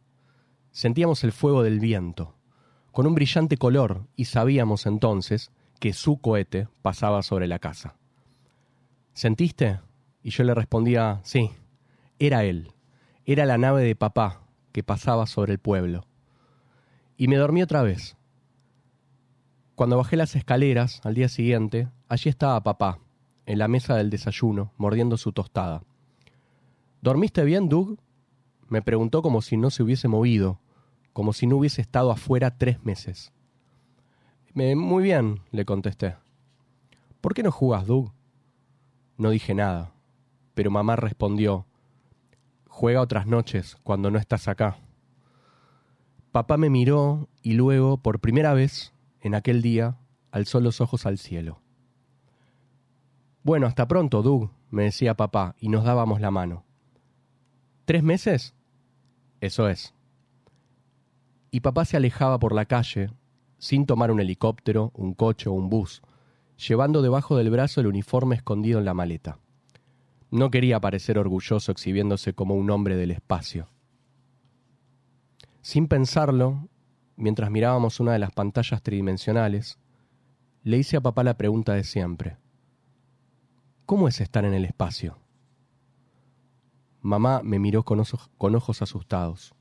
Sentíamos 0.72 1.24
el 1.24 1.32
fuego 1.32 1.62
del 1.62 1.80
viento, 1.80 2.34
con 2.92 3.06
un 3.06 3.14
brillante 3.14 3.56
color, 3.56 4.06
y 4.16 4.26
sabíamos 4.26 4.86
entonces 4.86 5.50
que 5.80 5.92
su 5.92 6.20
cohete 6.20 6.68
pasaba 6.82 7.22
sobre 7.22 7.46
la 7.48 7.58
casa. 7.58 7.96
¿Sentiste? 9.14 9.80
Y 10.22 10.30
yo 10.30 10.44
le 10.44 10.54
respondía, 10.54 11.20
sí, 11.24 11.50
era 12.18 12.44
él, 12.44 12.72
era 13.24 13.46
la 13.46 13.58
nave 13.58 13.82
de 13.82 13.96
papá 13.96 14.42
que 14.72 14.82
pasaba 14.82 15.26
sobre 15.26 15.52
el 15.52 15.58
pueblo. 15.58 16.06
Y 17.16 17.28
me 17.28 17.36
dormí 17.36 17.62
otra 17.62 17.82
vez. 17.82 18.16
Cuando 19.74 19.96
bajé 19.96 20.16
las 20.16 20.36
escaleras 20.36 21.00
al 21.04 21.14
día 21.14 21.28
siguiente, 21.28 21.88
allí 22.08 22.28
estaba 22.28 22.62
papá, 22.62 22.98
en 23.46 23.58
la 23.58 23.66
mesa 23.66 23.96
del 23.96 24.10
desayuno, 24.10 24.72
mordiendo 24.76 25.16
su 25.16 25.32
tostada. 25.32 25.82
¿Dormiste 27.00 27.44
bien, 27.44 27.68
Doug? 27.68 27.98
Me 28.70 28.80
preguntó 28.80 29.20
como 29.20 29.42
si 29.42 29.58
no 29.58 29.68
se 29.68 29.82
hubiese 29.82 30.08
movido, 30.08 30.58
como 31.12 31.34
si 31.34 31.46
no 31.46 31.56
hubiese 31.56 31.82
estado 31.82 32.10
afuera 32.10 32.56
tres 32.56 32.82
meses. 32.84 33.32
"Me- 34.54 34.74
muy 34.76 35.02
bien, 35.02 35.40
le 35.50 35.64
contesté. 35.66 36.16
¿Por 37.20 37.34
qué 37.34 37.42
no 37.42 37.52
jugas, 37.52 37.86
Doug? 37.86 38.12
No 39.18 39.28
dije 39.30 39.54
nada, 39.54 39.92
pero 40.54 40.70
mamá 40.70 40.96
respondió, 40.96 41.66
juega 42.68 43.02
otras 43.02 43.26
noches 43.26 43.76
cuando 43.82 44.10
no 44.10 44.18
estás 44.18 44.48
acá. 44.48 44.78
Papá 46.32 46.56
me 46.56 46.70
miró 46.70 47.28
y 47.42 47.52
luego, 47.54 47.98
por 47.98 48.20
primera 48.20 48.54
vez, 48.54 48.94
en 49.20 49.34
aquel 49.34 49.60
día, 49.62 49.98
alzó 50.30 50.60
los 50.60 50.80
ojos 50.80 51.04
al 51.04 51.18
cielo. 51.18 51.60
Bueno, 53.42 53.66
hasta 53.66 53.88
pronto, 53.88 54.22
Doug, 54.22 54.50
me 54.70 54.84
decía 54.84 55.14
papá, 55.16 55.56
y 55.58 55.68
nos 55.68 55.84
dábamos 55.84 56.20
la 56.20 56.30
mano. 56.30 56.64
¿Tres 57.84 58.02
meses? 58.04 58.54
Eso 59.40 59.68
es. 59.68 59.94
Y 61.50 61.60
papá 61.60 61.84
se 61.84 61.96
alejaba 61.96 62.38
por 62.38 62.54
la 62.54 62.66
calle, 62.66 63.10
sin 63.58 63.86
tomar 63.86 64.10
un 64.10 64.20
helicóptero, 64.20 64.92
un 64.94 65.14
coche 65.14 65.48
o 65.48 65.52
un 65.52 65.68
bus, 65.68 66.02
llevando 66.56 67.02
debajo 67.02 67.36
del 67.36 67.50
brazo 67.50 67.80
el 67.80 67.86
uniforme 67.86 68.36
escondido 68.36 68.78
en 68.78 68.84
la 68.84 68.94
maleta. 68.94 69.38
No 70.30 70.50
quería 70.50 70.80
parecer 70.80 71.18
orgulloso 71.18 71.72
exhibiéndose 71.72 72.34
como 72.34 72.54
un 72.54 72.70
hombre 72.70 72.96
del 72.96 73.10
espacio. 73.10 73.68
Sin 75.60 75.88
pensarlo, 75.88 76.68
mientras 77.16 77.50
mirábamos 77.50 78.00
una 78.00 78.12
de 78.12 78.18
las 78.18 78.30
pantallas 78.30 78.82
tridimensionales, 78.82 79.78
le 80.62 80.78
hice 80.78 80.96
a 80.96 81.00
papá 81.00 81.24
la 81.24 81.36
pregunta 81.36 81.74
de 81.74 81.84
siempre. 81.84 82.36
¿Cómo 83.86 84.06
es 84.06 84.20
estar 84.20 84.44
en 84.44 84.54
el 84.54 84.64
espacio? 84.64 85.18
Mamá 87.02 87.40
me 87.42 87.58
miró 87.58 87.82
con, 87.82 88.00
ojos 88.54 88.82
asustados. 88.82 89.54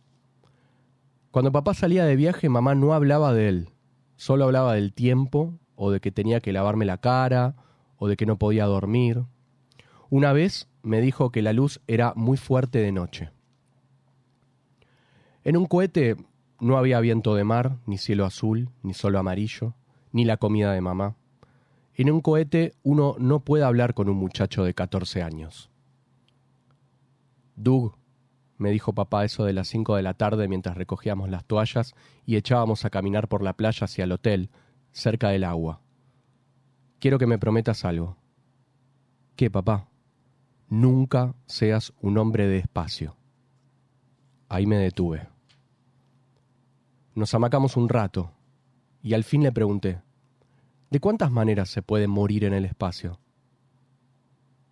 Cuando 1.31 1.51
papá 1.51 1.73
salía 1.73 2.05
de 2.05 2.15
viaje, 2.15 2.49
mamá 2.49 2.75
no 2.75 2.93
hablaba 2.93 3.33
de 3.33 3.47
él, 3.47 3.69
solo 4.17 4.45
hablaba 4.45 4.73
del 4.73 4.93
tiempo, 4.93 5.57
o 5.75 5.91
de 5.91 6.01
que 6.01 6.11
tenía 6.11 6.41
que 6.41 6.51
lavarme 6.51 6.85
la 6.85 6.97
cara, 6.97 7.55
o 7.97 8.07
de 8.07 8.17
que 8.17 8.25
no 8.25 8.37
podía 8.37 8.65
dormir. 8.65 9.23
Una 10.09 10.33
vez 10.33 10.67
me 10.81 11.01
dijo 11.01 11.31
que 11.31 11.41
la 11.41 11.53
luz 11.53 11.79
era 11.87 12.13
muy 12.15 12.35
fuerte 12.35 12.79
de 12.79 12.91
noche. 12.91 13.31
En 15.43 15.55
un 15.55 15.65
cohete 15.65 16.17
no 16.59 16.77
había 16.77 16.99
viento 16.99 17.35
de 17.35 17.45
mar, 17.45 17.77
ni 17.85 17.97
cielo 17.97 18.25
azul, 18.25 18.69
ni 18.83 18.93
solo 18.93 19.19
amarillo, 19.19 19.75
ni 20.11 20.25
la 20.25 20.37
comida 20.37 20.73
de 20.73 20.81
mamá. 20.81 21.15
En 21.95 22.11
un 22.11 22.21
cohete 22.21 22.73
uno 22.83 23.15
no 23.17 23.41
puede 23.41 23.63
hablar 23.63 23.93
con 23.93 24.09
un 24.09 24.17
muchacho 24.17 24.63
de 24.63 24.73
14 24.73 25.21
años. 25.21 25.69
Doug, 27.61 27.97
me 28.57 28.71
dijo 28.71 28.93
papá 28.93 29.25
eso 29.25 29.43
de 29.43 29.51
las 29.51 29.67
cinco 29.67 29.97
de 29.97 30.01
la 30.01 30.13
tarde 30.13 30.47
mientras 30.47 30.77
recogíamos 30.77 31.29
las 31.29 31.43
toallas 31.43 31.93
y 32.25 32.37
echábamos 32.37 32.85
a 32.85 32.89
caminar 32.89 33.27
por 33.27 33.43
la 33.43 33.53
playa 33.53 33.83
hacia 33.83 34.05
el 34.05 34.13
hotel, 34.13 34.49
cerca 34.93 35.27
del 35.29 35.43
agua. 35.43 35.81
Quiero 36.99 37.19
que 37.19 37.27
me 37.27 37.37
prometas 37.37 37.83
algo. 37.83 38.15
¿Qué, 39.35 39.51
papá? 39.51 39.89
Nunca 40.69 41.35
seas 41.47 41.93
un 41.99 42.17
hombre 42.17 42.47
de 42.47 42.59
espacio. 42.59 43.17
Ahí 44.47 44.65
me 44.65 44.77
detuve. 44.77 45.27
Nos 47.13 47.33
amacamos 47.33 47.75
un 47.75 47.89
rato 47.89 48.31
y 49.03 49.15
al 49.15 49.25
fin 49.25 49.43
le 49.43 49.51
pregunté, 49.51 50.01
¿de 50.89 50.99
cuántas 51.01 51.29
maneras 51.29 51.69
se 51.69 51.81
puede 51.81 52.07
morir 52.07 52.45
en 52.45 52.53
el 52.53 52.63
espacio? 52.63 53.19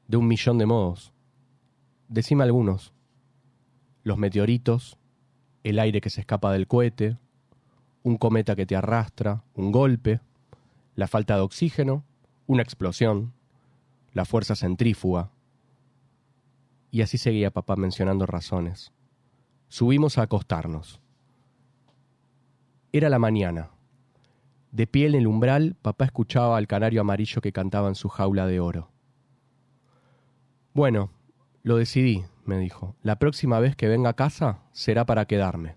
De 0.08 0.16
un 0.16 0.28
millón 0.28 0.58
de 0.58 0.66
modos. 0.66 1.14
Decime 2.08 2.43
algunos. 2.43 2.93
Los 4.03 4.18
meteoritos, 4.18 4.97
el 5.64 5.80
aire 5.80 5.99
que 5.99 6.10
se 6.10 6.22
escapa 6.22 6.53
del 6.53 6.68
cohete, 6.68 7.18
un 8.03 8.18
cometa 8.18 8.55
que 8.55 8.66
te 8.66 8.76
arrastra, 8.76 9.43
un 9.53 9.72
golpe, 9.72 10.22
la 10.95 11.08
falta 11.08 11.36
de 11.36 11.41
oxígeno, 11.41 12.05
una 12.45 12.64
explosión, 12.64 13.34
la 14.14 14.24
fuerza 14.24 14.55
centrífuga. 14.55 15.32
Y 16.91 17.01
así 17.01 17.18
seguía 17.18 17.51
papá 17.51 17.76
mencionando 17.76 18.26
razones. 18.26 18.93
Subimos 19.68 20.18
a 20.18 20.22
acostarnos. 20.22 21.01
Era 22.93 23.10
la 23.10 23.20
mañana. 23.20 23.72
De 24.72 24.88
pie 24.88 25.08
en 25.08 25.16
el 25.16 25.28
umbral, 25.28 25.76
papá 25.82 26.05
escuchaba 26.05 26.58
al 26.58 26.68
canario 26.68 27.01
amarillo 27.01 27.41
que 27.41 27.51
cantaba 27.51 27.89
en 27.89 27.95
su 27.95 28.08
jaula 28.08 28.47
de 28.47 28.62
oro. 28.62 28.89
Bueno, 30.74 31.12
lo 31.68 31.76
decidí, 31.76 32.24
me 32.45 32.57
dijo. 32.57 32.95
La 33.03 33.20
próxima 33.20 33.59
vez 33.59 33.76
que 33.76 33.89
venga 33.89 34.11
a 34.11 34.15
casa 34.15 34.61
será 34.72 35.05
para 35.05 35.26
quedarme. 35.26 35.76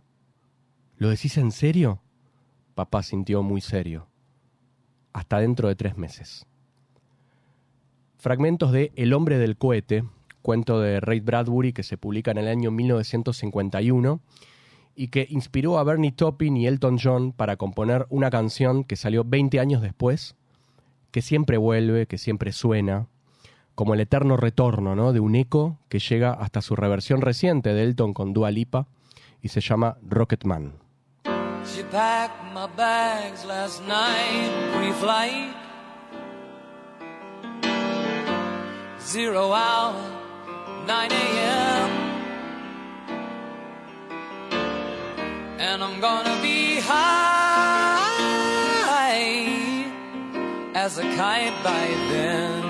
¿Lo 0.98 1.08
decís 1.08 1.36
en 1.36 1.50
serio? 1.50 2.00
Papá 2.76 3.02
sintió 3.02 3.42
muy 3.42 3.60
serio. 3.60 4.06
Hasta 5.12 5.40
dentro 5.40 5.66
de 5.66 5.74
tres 5.74 5.96
meses. 5.96 6.46
Fragmentos 8.18 8.70
de 8.70 8.92
El 8.94 9.12
hombre 9.12 9.38
del 9.38 9.56
cohete, 9.56 10.04
cuento 10.42 10.78
de 10.80 11.00
Ray 11.00 11.18
Bradbury 11.18 11.72
que 11.72 11.82
se 11.82 11.98
publica 11.98 12.30
en 12.30 12.38
el 12.38 12.46
año 12.46 12.70
1951 12.70 14.20
y 14.94 15.08
que 15.08 15.26
inspiró 15.28 15.76
a 15.76 15.82
Bernie 15.82 16.12
Taupin 16.12 16.56
y 16.56 16.68
Elton 16.68 16.98
John 17.02 17.32
para 17.32 17.56
componer 17.56 18.06
una 18.10 18.30
canción 18.30 18.84
que 18.84 18.94
salió 18.94 19.24
20 19.24 19.58
años 19.58 19.82
después, 19.82 20.36
que 21.10 21.20
siempre 21.20 21.56
vuelve, 21.56 22.06
que 22.06 22.16
siempre 22.16 22.52
suena, 22.52 23.08
como 23.80 23.94
el 23.94 24.00
eterno 24.00 24.36
retorno 24.36 24.94
¿no? 24.94 25.14
de 25.14 25.20
un 25.20 25.34
eco 25.34 25.78
que 25.88 26.00
llega 26.00 26.34
hasta 26.34 26.60
su 26.60 26.76
reversión 26.76 27.22
reciente 27.22 27.72
de 27.72 27.82
Elton 27.84 28.12
con 28.12 28.34
Dua 28.34 28.50
Lipa 28.50 28.88
y 29.40 29.48
se 29.48 29.62
llama 29.62 29.96
Rocketman. 30.06 30.74
She 31.64 31.82
packed 31.84 32.44
my 32.52 32.66
bags 32.76 33.42
last 33.46 33.80
night, 33.88 34.50
pre-flight. 34.76 35.54
Zero 39.00 39.54
hour, 39.54 39.94
9 40.86 41.10
a.m. 41.10 41.90
And 45.58 45.82
I'm 45.82 45.98
gonna 46.02 46.38
be 46.42 46.80
high 46.80 48.10
as 50.74 50.98
a 50.98 51.02
kite 51.16 51.54
by 51.64 51.88
then. 52.10 52.69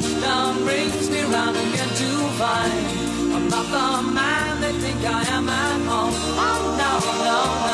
Touchdown 0.00 0.56
brings 0.64 1.08
me 1.08 1.22
round 1.22 1.56
again 1.56 1.88
to 1.88 2.08
find 2.40 2.86
I'm 3.32 3.48
not 3.48 3.66
the 3.74 4.12
man 4.12 4.60
they 4.60 4.72
think 4.72 5.04
I 5.04 5.22
am 5.36 5.48
at 5.48 5.80
home. 5.86 6.14
Oh 6.36 6.62
no, 6.80 6.92
no, 7.24 7.68
no. 7.68 7.73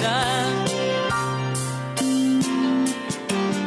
understand. 0.00 0.70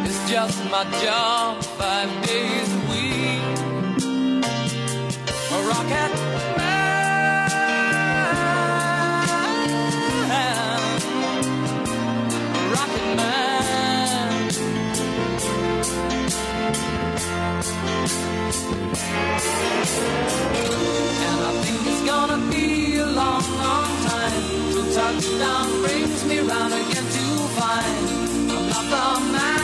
It's 0.06 0.30
just 0.30 0.64
my 0.72 0.84
job 1.04 1.64
five 1.64 2.10
days 2.26 2.74
a 2.74 2.80
week. 2.92 3.42
A 5.52 5.56
rocket 5.68 6.14
man, 6.58 7.50
a 12.42 12.70
rocket 12.74 13.08
man. 13.18 14.50
And 21.26 21.40
I 21.42 21.52
think 21.64 21.80
it's 21.88 22.04
gonna 22.10 22.40
be 22.50 22.98
a 22.98 23.06
long, 23.06 23.44
touchdown 24.94 25.82
brings 25.82 26.24
me 26.26 26.39
round 26.39 26.72
again 26.72 27.08
to 27.16 27.26
find. 27.58 28.10
I'm 28.52 28.70
not 28.70 28.86
the 28.94 29.32
man 29.32 29.62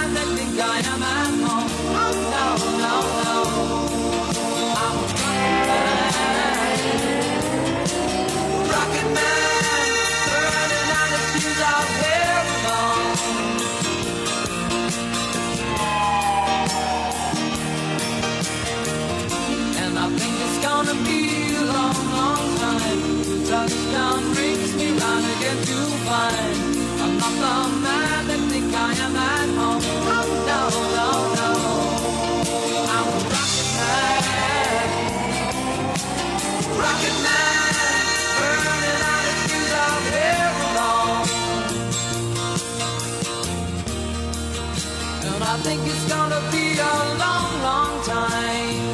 I'm 26.11 27.17
not 27.19 27.33
the 27.43 27.53
man 27.85 28.27
that 28.29 28.41
think 28.49 28.73
I 28.73 28.77
am 29.05 29.15
at 29.15 29.49
home. 29.59 29.83
Oh 30.17 30.27
no, 30.49 30.61
no, 30.97 31.09
no. 31.37 31.49
I'm 32.95 33.07
a 33.07 33.19
rocket 33.29 33.69
man, 33.77 34.89
rocket 36.81 37.17
man, 37.25 37.73
burning 38.39 39.01
out 39.13 39.23
the 39.27 39.33
fuse. 39.45 39.73
And 45.29 45.43
I 45.43 45.55
think 45.65 45.81
it's 45.85 46.05
gonna 46.09 46.41
be 46.51 46.65
a 46.79 46.95
long, 47.23 47.51
long 47.69 47.93
time. 48.03 48.87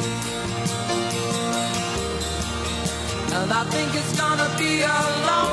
And 3.38 3.50
I 3.52 3.64
think 3.72 3.90
it's 3.94 4.14
gonna 4.20 4.48
be 4.58 4.82
a 4.82 4.98
long 5.28 5.45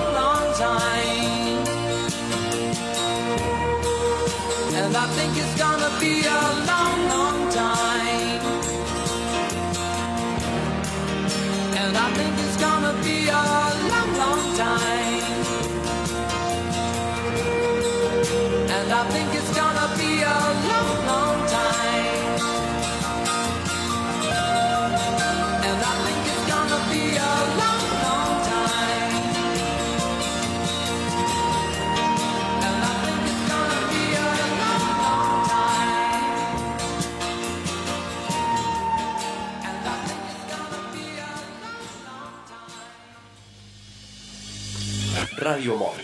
Radio 45.43 45.75
Monk. 45.75 45.97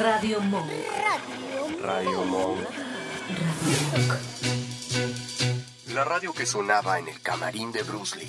Radio 0.00 0.40
Monk. 0.42 0.70
Radio 1.82 2.24
Monk. 2.24 2.58
La 5.92 6.04
radio 6.04 6.32
que 6.32 6.46
sonaba 6.46 7.00
en 7.00 7.08
el 7.08 7.20
camarín 7.20 7.72
de 7.72 7.82
Bruce 7.82 8.16
Lee. 8.16 8.28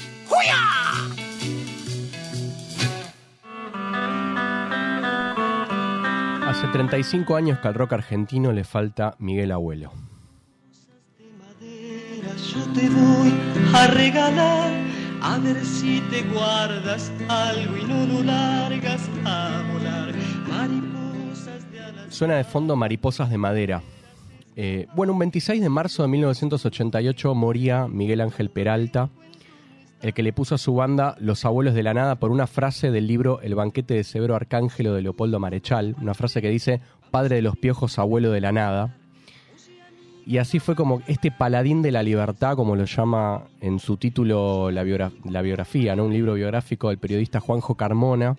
Hace 6.48 6.68
35 6.70 7.36
años 7.36 7.60
que 7.60 7.68
al 7.68 7.76
rock 7.76 7.94
argentino 7.94 8.52
le 8.52 8.64
falta 8.64 9.16
Miguel 9.20 9.52
Abuelo. 9.52 9.92
Yo 12.52 12.64
te 12.74 12.90
voy 12.90 13.32
a 13.76 13.88
regalar, 13.88 14.72
a 15.24 15.38
ver 15.40 15.64
si 15.66 16.02
te 16.12 16.22
guardas 16.24 17.12
algo 17.30 17.78
y 17.78 17.84
no 17.86 18.06
lo 18.06 18.24
largas 18.24 19.10
a 19.26 19.64
volar. 19.72 20.14
Mariposas 20.50 21.72
de 21.72 21.80
alas. 21.80 22.14
Suena 22.14 22.36
de 22.36 22.44
fondo 22.44 22.76
Mariposas 22.76 23.30
de 23.30 23.38
Madera. 23.38 23.82
Eh, 24.56 24.88
bueno, 24.96 25.14
un 25.14 25.20
26 25.20 25.62
de 25.62 25.70
marzo 25.70 26.04
de 26.04 26.10
1988 26.10 27.34
moría 27.34 27.88
Miguel 27.88 28.20
Ángel 28.22 28.50
Peralta, 28.50 29.10
el 30.02 30.14
que 30.14 30.24
le 30.24 30.34
puso 30.34 30.56
a 30.56 30.58
su 30.58 30.76
banda 30.76 31.16
Los 31.20 31.46
Abuelos 31.46 31.74
de 31.74 31.84
la 31.84 31.94
Nada 31.94 32.16
por 32.20 32.30
una 32.30 32.46
frase 32.46 32.92
del 32.92 33.08
libro 33.08 33.40
El 33.42 33.56
banquete 33.56 33.94
de 33.94 34.04
Severo 34.04 34.36
Arcángelo 34.36 34.94
de 34.94 35.02
Leopoldo 35.02 35.40
Marechal, 35.40 35.96
una 36.02 36.14
frase 36.14 36.42
que 36.42 36.50
dice 36.50 36.82
Padre 37.12 37.38
de 37.38 37.42
los 37.42 37.56
piojos, 37.56 37.98
abuelo 37.98 38.32
de 38.32 38.42
la 38.42 38.52
nada. 38.52 38.98
Y 40.26 40.38
así 40.38 40.60
fue 40.60 40.76
como 40.76 41.02
este 41.08 41.32
paladín 41.32 41.82
de 41.82 41.92
la 41.92 42.02
libertad, 42.02 42.56
como 42.56 42.76
lo 42.76 42.86
llama 42.86 43.44
en 43.60 43.80
su 43.80 43.98
título 43.98 44.72
la, 44.72 44.84
biogra- 44.84 45.12
la 45.30 45.42
biografía, 45.42 45.96
¿no? 45.96 46.06
un 46.06 46.14
libro 46.14 46.36
biográfico 46.36 46.90
del 46.90 46.98
periodista 46.98 47.42
Juanjo 47.42 47.76
Carmona, 47.76 48.32
un 48.32 48.38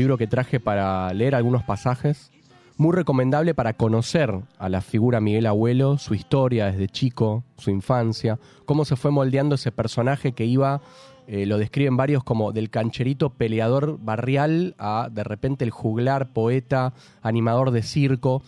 libro 0.00 0.18
que 0.18 0.26
traje 0.26 0.58
para 0.58 1.12
leer 1.14 1.36
algunos 1.36 1.62
pasajes, 1.62 2.32
muy 2.78 2.96
recomendable 2.96 3.54
para 3.54 3.74
conocer 3.74 4.34
a 4.58 4.68
la 4.68 4.80
figura 4.80 5.20
Miguel 5.20 5.46
Abuelo, 5.46 5.98
su 5.98 6.14
historia 6.14 6.66
desde 6.66 6.88
chico, 6.88 7.44
su 7.58 7.70
infancia, 7.70 8.40
cómo 8.64 8.84
se 8.84 8.96
fue 8.96 9.12
moldeando 9.12 9.54
ese 9.54 9.70
personaje 9.70 10.32
que 10.32 10.46
iba, 10.46 10.80
eh, 11.28 11.46
lo 11.46 11.58
describen 11.58 11.96
varios 11.96 12.24
como 12.24 12.50
del 12.50 12.70
cancherito 12.70 13.30
peleador 13.30 13.98
barrial 14.00 14.74
a 14.78 15.08
de 15.12 15.22
repente 15.22 15.64
el 15.64 15.70
juglar, 15.70 16.32
poeta, 16.32 16.92
animador 17.20 17.70
de 17.70 17.82
circo, 17.82 18.42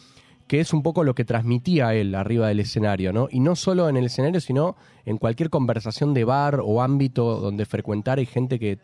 que 0.54 0.60
es 0.60 0.72
un 0.72 0.84
poco 0.84 1.02
lo 1.02 1.16
que 1.16 1.24
transmitía 1.24 1.94
él 1.94 2.14
arriba 2.14 2.46
del 2.46 2.60
escenario, 2.60 3.12
¿no? 3.12 3.26
Y 3.28 3.40
no 3.40 3.56
solo 3.56 3.88
en 3.88 3.96
el 3.96 4.04
escenario, 4.04 4.40
sino 4.40 4.76
en 5.04 5.18
cualquier 5.18 5.50
conversación 5.50 6.14
de 6.14 6.22
bar 6.22 6.60
o 6.62 6.80
ámbito 6.80 7.40
donde 7.40 7.66
frecuentara 7.66 8.22
y 8.22 8.26
gente 8.26 8.60
que 8.60 8.78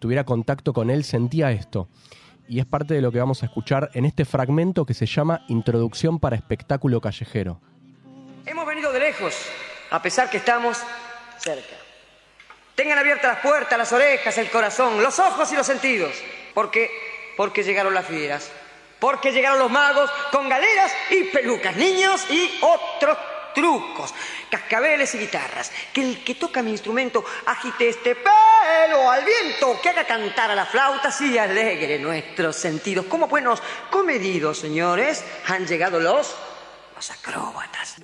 tuviera 0.00 0.24
contacto 0.24 0.72
con 0.72 0.90
él 0.90 1.04
sentía 1.04 1.52
esto. 1.52 1.88
Y 2.48 2.58
es 2.58 2.66
parte 2.66 2.94
de 2.94 3.02
lo 3.02 3.12
que 3.12 3.20
vamos 3.20 3.44
a 3.44 3.46
escuchar 3.46 3.88
en 3.94 4.04
este 4.04 4.24
fragmento 4.24 4.84
que 4.84 4.94
se 4.94 5.06
llama 5.06 5.44
Introducción 5.46 6.18
para 6.18 6.34
espectáculo 6.34 7.00
callejero. 7.00 7.60
Hemos 8.44 8.66
venido 8.66 8.90
de 8.90 8.98
lejos, 8.98 9.32
a 9.92 10.02
pesar 10.02 10.28
que 10.28 10.38
estamos 10.38 10.78
cerca. 11.38 11.76
Tengan 12.74 12.98
abiertas 12.98 13.34
las 13.34 13.42
puertas, 13.44 13.78
las 13.78 13.92
orejas, 13.92 14.36
el 14.38 14.50
corazón, 14.50 15.00
los 15.00 15.20
ojos 15.20 15.52
y 15.52 15.54
los 15.54 15.66
sentidos, 15.68 16.10
porque 16.52 16.90
porque 17.36 17.62
llegaron 17.62 17.94
las 17.94 18.06
fieras, 18.06 18.50
porque 19.06 19.30
llegaron 19.30 19.60
los 19.60 19.70
magos 19.70 20.10
con 20.32 20.48
galeras 20.48 20.90
y 21.12 21.30
pelucas, 21.30 21.76
niños 21.76 22.26
y 22.28 22.58
otros 22.60 23.16
trucos, 23.54 24.12
cascabeles 24.50 25.14
y 25.14 25.18
guitarras. 25.18 25.70
Que 25.92 26.02
el 26.02 26.24
que 26.24 26.34
toca 26.34 26.60
mi 26.60 26.72
instrumento 26.72 27.24
agite 27.46 27.88
este 27.88 28.16
pelo 28.16 29.08
al 29.08 29.24
viento, 29.24 29.80
que 29.80 29.90
haga 29.90 30.04
cantar 30.04 30.50
a 30.50 30.56
las 30.56 30.68
flautas 30.70 31.20
y 31.20 31.38
alegre 31.38 32.00
nuestros 32.00 32.56
sentidos. 32.56 33.06
Como 33.06 33.28
buenos 33.28 33.62
comedidos, 33.92 34.58
señores, 34.58 35.24
han 35.46 35.68
llegado 35.68 36.00
los 36.00 36.34
acróbatas. 37.08 37.98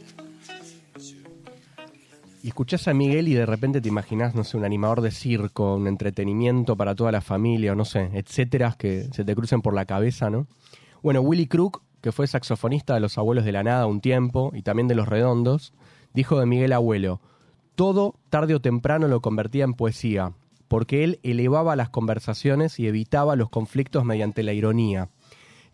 Y 2.44 2.48
escuchás 2.48 2.86
a 2.86 2.94
Miguel 2.94 3.26
y 3.26 3.34
de 3.34 3.46
repente 3.46 3.80
te 3.80 3.88
imaginás, 3.88 4.36
no 4.36 4.44
sé, 4.44 4.56
un 4.56 4.64
animador 4.64 5.00
de 5.00 5.10
circo, 5.10 5.74
un 5.74 5.88
entretenimiento 5.88 6.76
para 6.76 6.94
toda 6.94 7.10
la 7.10 7.20
familia, 7.20 7.72
o 7.72 7.74
no 7.74 7.84
sé, 7.84 8.08
etcétera, 8.14 8.76
que 8.78 9.08
se 9.12 9.24
te 9.24 9.34
crucen 9.34 9.62
por 9.62 9.74
la 9.74 9.84
cabeza, 9.84 10.30
¿no? 10.30 10.46
Bueno, 11.02 11.20
Willy 11.20 11.46
Crook, 11.46 11.82
que 12.00 12.12
fue 12.12 12.28
saxofonista 12.28 12.94
de 12.94 13.00
Los 13.00 13.18
Abuelos 13.18 13.44
de 13.44 13.50
la 13.50 13.64
Nada 13.64 13.86
un 13.86 14.00
tiempo 14.00 14.52
y 14.54 14.62
también 14.62 14.86
de 14.86 14.94
Los 14.94 15.08
Redondos, 15.08 15.74
dijo 16.14 16.38
de 16.38 16.46
Miguel 16.46 16.72
Abuelo, 16.72 17.20
todo 17.74 18.14
tarde 18.30 18.54
o 18.54 18.60
temprano 18.60 19.08
lo 19.08 19.20
convertía 19.20 19.64
en 19.64 19.74
poesía, 19.74 20.32
porque 20.68 21.02
él 21.02 21.18
elevaba 21.24 21.74
las 21.74 21.88
conversaciones 21.88 22.78
y 22.78 22.86
evitaba 22.86 23.34
los 23.34 23.48
conflictos 23.48 24.04
mediante 24.04 24.44
la 24.44 24.52
ironía. 24.52 25.08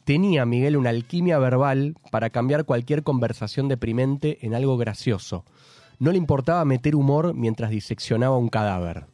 Tenía 0.04 0.46
Miguel 0.46 0.78
una 0.78 0.90
alquimia 0.90 1.38
verbal 1.38 1.94
para 2.10 2.30
cambiar 2.30 2.64
cualquier 2.64 3.02
conversación 3.02 3.68
deprimente 3.68 4.38
en 4.46 4.54
algo 4.54 4.78
gracioso. 4.78 5.44
No 5.98 6.10
le 6.10 6.16
importaba 6.16 6.64
meter 6.64 6.96
humor 6.96 7.34
mientras 7.34 7.68
diseccionaba 7.70 8.38
un 8.38 8.48
cadáver. 8.48 9.04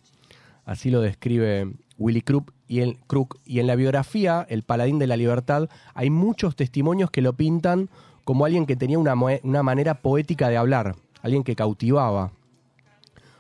Así 0.65 0.91
lo 0.91 1.01
describe 1.01 1.73
Willy 1.99 2.23
Crook 2.23 2.53
y, 2.67 2.81
en, 2.81 2.99
y 3.45 3.61
en 3.61 3.67
la 3.67 3.77
biografía 3.77 4.47
El 4.49 4.63
Paladín 4.63 4.99
de 4.99 5.07
la 5.07 5.17
Libertad 5.17 5.69
hay 5.95 6.11
muchos 6.11 6.57
testimonios 6.57 7.11
que 7.11 7.23
lo 7.23 7.35
pintan 7.35 7.89
como 8.25 8.45
alguien 8.45 8.67
que 8.67 8.77
tenía 8.77 8.99
una, 8.99 9.15
una 9.15 9.63
manera 9.63 10.01
poética 10.01 10.49
de 10.49 10.57
hablar, 10.57 10.97
alguien 11.23 11.45
que 11.45 11.57
cautivaba. 11.57 12.33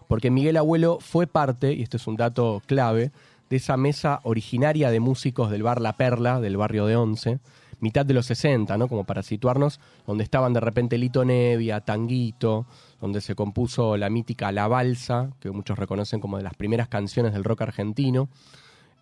Porque 0.08 0.30
Miguel 0.30 0.58
Abuelo 0.58 0.98
fue 1.00 1.26
parte, 1.26 1.72
y 1.72 1.82
esto 1.82 1.96
es 1.96 2.06
un 2.06 2.16
dato 2.16 2.62
clave, 2.66 3.10
de 3.48 3.56
esa 3.56 3.76
mesa 3.76 4.20
originaria 4.24 4.90
de 4.90 5.00
músicos 5.00 5.50
del 5.50 5.62
bar 5.62 5.80
La 5.80 5.94
Perla, 5.94 6.40
del 6.40 6.56
barrio 6.56 6.86
de 6.86 6.96
Once, 6.96 7.38
mitad 7.84 8.06
de 8.06 8.14
los 8.14 8.24
60, 8.26 8.78
¿no? 8.78 8.88
Como 8.88 9.04
para 9.04 9.22
situarnos, 9.22 9.78
donde 10.06 10.24
estaban 10.24 10.54
de 10.54 10.60
repente 10.60 10.96
Lito 10.96 11.22
Nevia, 11.22 11.82
Tanguito, 11.82 12.66
donde 12.98 13.20
se 13.20 13.34
compuso 13.34 13.98
la 13.98 14.08
mítica 14.08 14.50
La 14.52 14.66
Balsa, 14.68 15.30
que 15.38 15.50
muchos 15.50 15.78
reconocen 15.78 16.18
como 16.18 16.38
de 16.38 16.42
las 16.42 16.54
primeras 16.54 16.88
canciones 16.88 17.34
del 17.34 17.44
rock 17.44 17.60
argentino. 17.60 18.30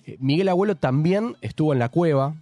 Eh, 0.05 0.17
Miguel 0.19 0.49
Abuelo 0.49 0.75
también 0.75 1.37
estuvo 1.43 1.73
en 1.73 1.79
La 1.79 1.91
Cueva, 1.91 2.35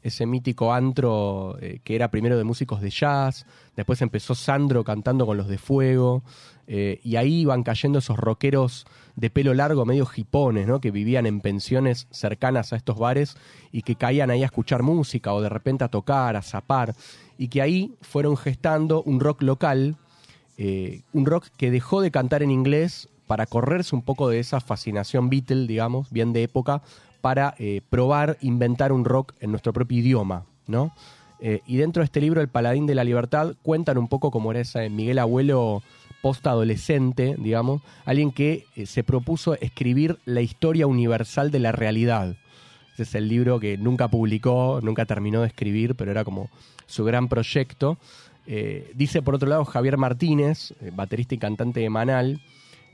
ese 0.00 0.24
mítico 0.24 0.72
antro 0.72 1.58
eh, 1.60 1.80
que 1.82 1.96
era 1.96 2.12
primero 2.12 2.38
de 2.38 2.44
músicos 2.44 2.80
de 2.80 2.90
jazz, 2.90 3.44
después 3.74 4.00
empezó 4.00 4.36
Sandro 4.36 4.84
cantando 4.84 5.26
con 5.26 5.36
los 5.36 5.48
de 5.48 5.58
Fuego, 5.58 6.22
eh, 6.70 7.00
y 7.02 7.16
ahí 7.16 7.40
iban 7.40 7.62
cayendo 7.62 7.98
esos 7.98 8.18
rockeros 8.18 8.86
de 9.16 9.30
pelo 9.30 9.54
largo, 9.54 9.86
medio 9.86 10.04
jipones, 10.04 10.66
¿no? 10.66 10.82
que 10.82 10.90
vivían 10.90 11.24
en 11.24 11.40
pensiones 11.40 12.06
cercanas 12.10 12.74
a 12.74 12.76
estos 12.76 12.98
bares 12.98 13.38
y 13.72 13.82
que 13.82 13.96
caían 13.96 14.30
ahí 14.30 14.42
a 14.42 14.46
escuchar 14.46 14.82
música 14.82 15.32
o 15.32 15.40
de 15.40 15.48
repente 15.48 15.84
a 15.84 15.88
tocar, 15.88 16.36
a 16.36 16.42
zapar, 16.42 16.94
y 17.38 17.48
que 17.48 17.62
ahí 17.62 17.94
fueron 18.02 18.36
gestando 18.36 19.02
un 19.02 19.18
rock 19.18 19.42
local, 19.42 19.96
eh, 20.58 21.00
un 21.14 21.24
rock 21.24 21.46
que 21.56 21.70
dejó 21.70 22.02
de 22.02 22.10
cantar 22.10 22.42
en 22.42 22.50
inglés 22.50 23.08
para 23.26 23.46
correrse 23.46 23.96
un 23.96 24.02
poco 24.02 24.28
de 24.28 24.38
esa 24.38 24.60
fascinación 24.60 25.30
Beatle, 25.30 25.66
digamos, 25.66 26.10
bien 26.10 26.34
de 26.34 26.42
época, 26.42 26.82
para 27.22 27.54
eh, 27.58 27.80
probar, 27.88 28.36
inventar 28.42 28.92
un 28.92 29.06
rock 29.06 29.32
en 29.40 29.52
nuestro 29.52 29.72
propio 29.72 29.98
idioma, 29.98 30.44
¿no? 30.66 30.92
Y 31.40 31.76
dentro 31.76 32.00
de 32.00 32.06
este 32.06 32.20
libro, 32.20 32.40
El 32.40 32.48
Paladín 32.48 32.86
de 32.86 32.96
la 32.96 33.04
Libertad, 33.04 33.54
cuentan 33.62 33.96
un 33.96 34.08
poco 34.08 34.32
cómo 34.32 34.50
era 34.50 34.58
ese 34.58 34.90
Miguel 34.90 35.20
Abuelo 35.20 35.84
post-adolescente, 36.20 37.36
digamos, 37.38 37.82
alguien 38.04 38.32
que 38.32 38.66
eh, 38.76 38.86
se 38.86 39.04
propuso 39.04 39.54
escribir 39.54 40.18
la 40.24 40.40
historia 40.40 40.86
universal 40.86 41.50
de 41.50 41.58
la 41.58 41.72
realidad. 41.72 42.36
Ese 42.94 43.02
es 43.04 43.14
el 43.14 43.28
libro 43.28 43.60
que 43.60 43.78
nunca 43.78 44.08
publicó, 44.08 44.80
nunca 44.82 45.06
terminó 45.06 45.42
de 45.42 45.48
escribir, 45.48 45.94
pero 45.94 46.10
era 46.10 46.24
como 46.24 46.50
su 46.86 47.04
gran 47.04 47.28
proyecto. 47.28 47.98
Eh, 48.46 48.90
dice 48.94 49.22
por 49.22 49.34
otro 49.34 49.48
lado 49.48 49.64
Javier 49.64 49.98
Martínez, 49.98 50.72
eh, 50.80 50.90
baterista 50.92 51.34
y 51.34 51.38
cantante 51.38 51.80
de 51.80 51.90
Manal, 51.90 52.40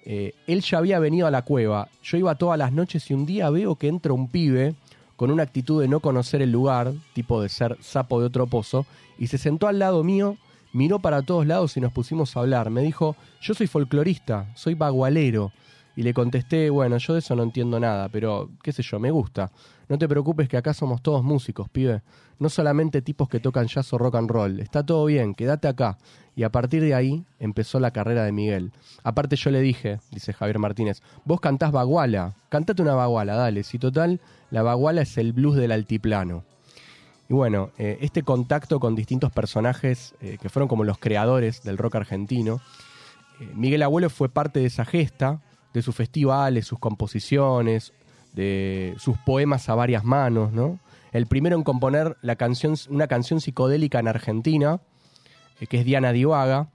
él 0.06 0.60
ya 0.60 0.76
había 0.76 0.98
venido 0.98 1.26
a 1.26 1.30
la 1.30 1.40
cueva, 1.46 1.88
yo 2.02 2.18
iba 2.18 2.34
todas 2.34 2.58
las 2.58 2.74
noches 2.74 3.10
y 3.10 3.14
un 3.14 3.24
día 3.24 3.48
veo 3.48 3.76
que 3.76 3.88
entra 3.88 4.12
un 4.12 4.28
pibe 4.28 4.74
con 5.16 5.30
una 5.30 5.44
actitud 5.44 5.80
de 5.80 5.88
no 5.88 6.00
conocer 6.00 6.42
el 6.42 6.52
lugar, 6.52 6.92
tipo 7.14 7.40
de 7.40 7.48
ser 7.48 7.78
sapo 7.80 8.20
de 8.20 8.26
otro 8.26 8.46
pozo, 8.46 8.84
y 9.18 9.28
se 9.28 9.38
sentó 9.38 9.66
al 9.66 9.78
lado 9.78 10.04
mío, 10.04 10.36
miró 10.74 10.98
para 10.98 11.22
todos 11.22 11.46
lados 11.46 11.76
y 11.76 11.80
nos 11.80 11.92
pusimos 11.92 12.36
a 12.36 12.40
hablar. 12.40 12.68
Me 12.68 12.82
dijo, 12.82 13.16
yo 13.40 13.54
soy 13.54 13.66
folclorista, 13.66 14.50
soy 14.54 14.74
bagualero, 14.74 15.52
Y 15.96 16.02
le 16.02 16.12
contesté, 16.12 16.70
bueno, 16.70 16.98
yo 16.98 17.12
de 17.12 17.20
eso 17.20 17.36
no 17.36 17.44
entiendo 17.44 17.78
nada, 17.78 18.08
pero 18.08 18.50
qué 18.64 18.72
sé 18.72 18.82
yo, 18.82 18.98
me 18.98 19.12
gusta. 19.12 19.52
No 19.88 19.96
te 19.96 20.08
preocupes 20.08 20.48
que 20.48 20.56
acá 20.56 20.74
somos 20.74 21.00
todos 21.02 21.22
músicos, 21.22 21.68
pibe. 21.68 22.02
No 22.40 22.48
solamente 22.48 23.00
tipos 23.00 23.28
que 23.28 23.38
tocan 23.38 23.68
jazz 23.68 23.92
o 23.92 23.98
rock 23.98 24.16
and 24.16 24.28
roll. 24.28 24.58
Está 24.58 24.84
todo 24.84 25.04
bien, 25.04 25.34
quédate 25.34 25.68
acá. 25.68 25.96
Y 26.34 26.42
a 26.42 26.50
partir 26.50 26.82
de 26.82 26.94
ahí 26.94 27.24
empezó 27.38 27.78
la 27.78 27.92
carrera 27.92 28.24
de 28.24 28.32
Miguel. 28.32 28.72
Aparte 29.04 29.36
yo 29.36 29.50
le 29.52 29.60
dije, 29.60 30.00
dice 30.10 30.32
Javier 30.32 30.58
Martínez, 30.58 31.00
vos 31.24 31.40
cantás 31.40 31.70
baguala, 31.70 32.34
cantate 32.48 32.82
una 32.82 32.94
baguala, 32.94 33.36
dale. 33.36 33.62
Si 33.62 33.78
total, 33.78 34.20
la 34.50 34.64
baguala 34.64 35.02
es 35.02 35.16
el 35.16 35.32
blues 35.32 35.54
del 35.54 35.70
altiplano. 35.70 36.42
Y 37.28 37.32
bueno, 37.32 37.70
eh, 37.78 37.98
este 38.00 38.22
contacto 38.22 38.78
con 38.80 38.94
distintos 38.94 39.32
personajes 39.32 40.14
eh, 40.20 40.38
que 40.40 40.48
fueron 40.48 40.68
como 40.68 40.84
los 40.84 40.98
creadores 40.98 41.62
del 41.62 41.78
rock 41.78 41.96
argentino, 41.96 42.60
eh, 43.40 43.50
Miguel 43.54 43.82
Abuelo 43.82 44.10
fue 44.10 44.28
parte 44.28 44.60
de 44.60 44.66
esa 44.66 44.84
gesta, 44.84 45.40
de 45.72 45.82
sus 45.82 45.94
festivales, 45.94 46.66
sus 46.66 46.78
composiciones, 46.78 47.92
de 48.34 48.94
sus 48.98 49.16
poemas 49.18 49.68
a 49.68 49.74
varias 49.74 50.04
manos, 50.04 50.52
¿no? 50.52 50.78
El 51.12 51.26
primero 51.26 51.56
en 51.56 51.62
componer 51.62 52.16
la 52.22 52.36
canción, 52.36 52.74
una 52.88 53.06
canción 53.06 53.40
psicodélica 53.40 54.00
en 54.00 54.08
Argentina, 54.08 54.80
que 55.68 55.78
es 55.78 55.84
Diana 55.84 56.12
Divaga, 56.12 56.68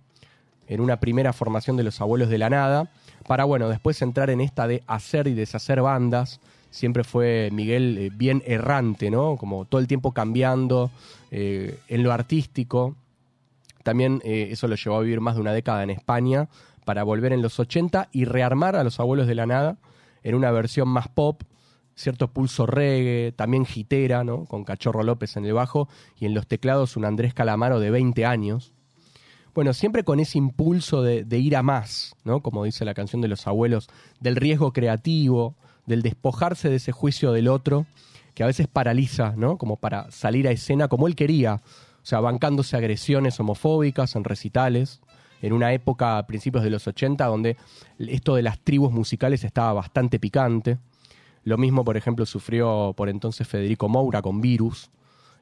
en 0.67 0.81
una 0.81 0.99
primera 0.99 1.33
formación 1.33 1.75
de 1.75 1.83
los 1.83 1.99
Abuelos 1.99 2.29
de 2.29 2.37
la 2.37 2.49
Nada, 2.49 2.89
para, 3.27 3.43
bueno, 3.43 3.67
después 3.67 4.01
entrar 4.01 4.29
en 4.29 4.39
esta 4.39 4.67
de 4.67 4.83
hacer 4.87 5.27
y 5.27 5.33
deshacer 5.33 5.81
bandas. 5.81 6.39
Siempre 6.71 7.03
fue 7.03 7.49
Miguel 7.51 7.97
eh, 7.97 8.11
bien 8.13 8.43
errante, 8.45 9.09
¿no? 9.09 9.37
Como 9.37 9.65
todo 9.65 9.81
el 9.81 9.87
tiempo 9.87 10.11
cambiando 10.11 10.91
eh, 11.31 11.79
en 11.87 12.03
lo 12.03 12.11
artístico. 12.11 12.95
También 13.83 14.21
eh, 14.23 14.49
eso 14.51 14.67
lo 14.67 14.75
llevó 14.75 14.97
a 14.97 15.01
vivir 15.01 15.19
más 15.19 15.35
de 15.35 15.41
una 15.41 15.53
década 15.53 15.83
en 15.83 15.89
España 15.89 16.47
para 16.85 17.03
volver 17.03 17.33
en 17.33 17.41
los 17.41 17.59
80 17.59 18.09
y 18.11 18.25
rearmar 18.25 18.75
a 18.75 18.83
los 18.83 18.99
Abuelos 18.99 19.27
de 19.27 19.35
la 19.35 19.45
Nada 19.45 19.77
en 20.23 20.35
una 20.35 20.51
versión 20.51 20.87
más 20.87 21.07
pop, 21.07 21.43
cierto 21.95 22.27
pulso 22.29 22.65
reggae, 22.65 23.31
también 23.31 23.65
gitera, 23.65 24.23
¿no? 24.23 24.45
Con 24.45 24.63
Cachorro 24.63 25.03
López 25.03 25.37
en 25.37 25.45
el 25.45 25.53
bajo 25.53 25.87
y 26.19 26.25
en 26.25 26.33
los 26.33 26.45
teclados 26.45 26.97
un 26.97 27.05
Andrés 27.05 27.33
Calamaro 27.33 27.79
de 27.79 27.89
20 27.89 28.25
años. 28.25 28.73
Bueno, 29.55 29.73
siempre 29.73 30.03
con 30.03 30.19
ese 30.19 30.37
impulso 30.37 31.01
de, 31.01 31.23
de 31.23 31.39
ir 31.39 31.55
a 31.55 31.63
más, 31.63 32.15
¿no? 32.23 32.41
Como 32.41 32.63
dice 32.63 32.85
la 32.85 32.93
canción 32.93 33.21
de 33.21 33.27
los 33.27 33.47
abuelos, 33.47 33.89
del 34.19 34.35
riesgo 34.35 34.71
creativo, 34.71 35.55
del 35.89 36.03
despojarse 36.03 36.69
de 36.69 36.77
ese 36.77 36.93
juicio 36.93 37.33
del 37.33 37.49
otro, 37.49 37.87
que 38.35 38.43
a 38.43 38.47
veces 38.47 38.67
paraliza, 38.67 39.33
¿no? 39.35 39.57
Como 39.57 39.75
para 39.75 40.09
salir 40.11 40.47
a 40.47 40.51
escena 40.51 40.87
como 40.87 41.07
él 41.07 41.15
quería, 41.15 41.55
o 41.55 42.05
sea, 42.05 42.21
bancándose 42.21 42.77
agresiones 42.77 43.39
homofóbicas 43.39 44.15
en 44.15 44.23
recitales, 44.23 45.01
en 45.41 45.51
una 45.51 45.73
época 45.73 46.17
a 46.17 46.27
principios 46.27 46.63
de 46.63 46.69
los 46.69 46.87
80 46.87 47.25
donde 47.25 47.57
esto 47.97 48.35
de 48.35 48.43
las 48.43 48.59
tribus 48.59 48.91
musicales 48.91 49.43
estaba 49.43 49.73
bastante 49.73 50.19
picante. 50.19 50.77
Lo 51.43 51.57
mismo, 51.57 51.83
por 51.83 51.97
ejemplo, 51.97 52.25
sufrió 52.25 52.93
por 52.95 53.09
entonces 53.09 53.47
Federico 53.47 53.89
Moura 53.89 54.21
con 54.21 54.41
Virus. 54.41 54.91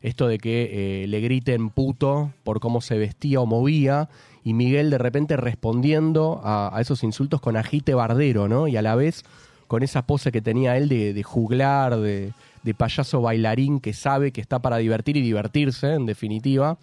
Esto 0.01 0.27
de 0.27 0.37
que 0.37 1.03
eh, 1.03 1.07
le 1.07 1.19
griten 1.19 1.71
puto 1.71 2.31
por 2.43 2.59
cómo 2.59 2.81
se 2.81 2.97
vestía 2.97 3.41
o 3.41 3.45
movía 3.45 4.09
y 4.43 4.53
Miguel 4.53 4.91
de 4.91 4.99
repente 4.99 5.35
respondiendo 5.35 6.39
a, 6.43 6.69
a 6.71 6.79
esos 6.79 7.03
insultos 7.03 7.41
con 7.41 7.57
agite 7.57 7.95
bardero, 7.95 8.47
¿no? 8.47 8.67
Y 8.67 8.77
a 8.77 8.81
la 8.81 8.95
vez 8.95 9.25
con 9.67 9.83
esa 9.83 10.05
pose 10.05 10.31
que 10.31 10.41
tenía 10.41 10.77
él 10.77 10.89
de, 10.89 11.13
de 11.13 11.23
juglar, 11.23 11.97
de, 11.97 12.33
de 12.63 12.73
payaso 12.73 13.21
bailarín 13.21 13.79
que 13.79 13.93
sabe 13.93 14.31
que 14.31 14.41
está 14.41 14.59
para 14.59 14.77
divertir 14.77 15.17
y 15.17 15.21
divertirse, 15.21 15.93
en 15.93 16.05
definitiva, 16.05 16.77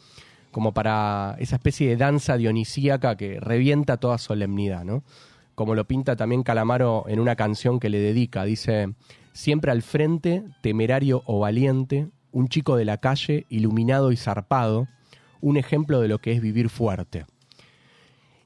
como 0.50 0.72
para 0.72 1.36
esa 1.38 1.56
especie 1.56 1.88
de 1.88 1.96
danza 1.96 2.36
dionisíaca 2.36 3.16
que 3.16 3.40
revienta 3.40 3.96
toda 3.96 4.18
solemnidad, 4.18 4.84
¿no? 4.84 5.02
Como 5.54 5.74
lo 5.74 5.84
pinta 5.84 6.16
también 6.16 6.42
Calamaro 6.42 7.04
en 7.06 7.20
una 7.20 7.36
canción 7.36 7.80
que 7.80 7.88
le 7.88 7.98
dedica, 7.98 8.44
dice, 8.44 8.94
siempre 9.32 9.70
al 9.70 9.82
frente, 9.82 10.42
temerario 10.62 11.22
o 11.26 11.40
valiente, 11.40 12.08
un 12.32 12.48
chico 12.48 12.76
de 12.76 12.84
la 12.84 12.98
calle, 12.98 13.46
iluminado 13.48 14.10
y 14.10 14.16
zarpado, 14.16 14.88
un 15.40 15.56
ejemplo 15.56 16.00
de 16.00 16.08
lo 16.08 16.18
que 16.18 16.32
es 16.32 16.40
vivir 16.40 16.70
fuerte. 16.70 17.26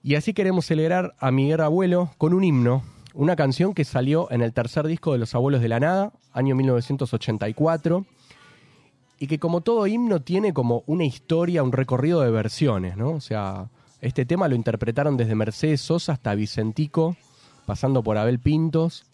Y 0.02 0.14
así 0.14 0.32
queremos 0.32 0.66
celebrar 0.66 1.14
a 1.18 1.30
Miguel 1.30 1.60
Abuelo 1.60 2.10
con 2.18 2.34
un 2.34 2.44
himno, 2.44 2.82
una 3.18 3.34
canción 3.34 3.74
que 3.74 3.84
salió 3.84 4.30
en 4.30 4.42
el 4.42 4.52
tercer 4.52 4.86
disco 4.86 5.10
de 5.10 5.18
Los 5.18 5.34
Abuelos 5.34 5.60
de 5.60 5.66
la 5.66 5.80
Nada, 5.80 6.12
año 6.32 6.54
1984, 6.54 8.06
y 9.18 9.26
que 9.26 9.40
como 9.40 9.60
todo 9.60 9.88
himno 9.88 10.22
tiene 10.22 10.54
como 10.54 10.84
una 10.86 11.04
historia, 11.04 11.64
un 11.64 11.72
recorrido 11.72 12.20
de 12.20 12.30
versiones, 12.30 12.96
¿no? 12.96 13.10
O 13.10 13.20
sea, 13.20 13.70
este 14.00 14.24
tema 14.24 14.46
lo 14.46 14.54
interpretaron 14.54 15.16
desde 15.16 15.34
Mercedes 15.34 15.80
Sosa 15.80 16.12
hasta 16.12 16.36
Vicentico, 16.36 17.16
pasando 17.66 18.04
por 18.04 18.18
Abel 18.18 18.38
Pintos. 18.38 19.04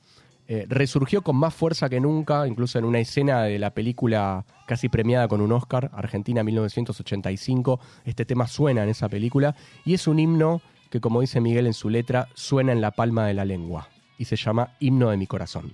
Eh, 0.49 0.67
resurgió 0.69 1.23
con 1.23 1.37
más 1.37 1.55
fuerza 1.55 1.89
que 1.89 1.99
nunca, 1.99 2.47
incluso 2.47 2.79
en 2.79 2.85
una 2.85 2.99
escena 2.99 3.45
de 3.45 3.59
la 3.59 3.71
película 3.71 4.45
casi 4.67 4.91
premiada 4.91 5.29
con 5.29 5.41
un 5.41 5.51
Oscar, 5.51 5.91
Argentina 5.95 6.45
1985. 6.45 7.81
Este 8.05 8.27
tema 8.27 8.49
suena 8.49 8.83
en 8.83 8.91
esa 8.91 9.09
película 9.09 9.57
y 9.87 9.95
es 9.95 10.07
un 10.07 10.19
himno 10.19 10.61
que, 10.91 11.01
como 11.01 11.23
dice 11.23 11.41
Miguel 11.41 11.67
en 11.67 11.73
su 11.73 11.89
letra, 11.89 12.29
suena 12.35 12.73
en 12.73 12.83
la 12.83 12.91
palma 12.91 13.27
de 13.27 13.33
la 13.33 13.47
lengua 13.47 13.89
y 14.19 14.25
se 14.25 14.37
llama 14.37 14.77
Himno 14.81 15.11
de 15.11 15.17
mi 15.17 15.27
corazón. 15.27 15.73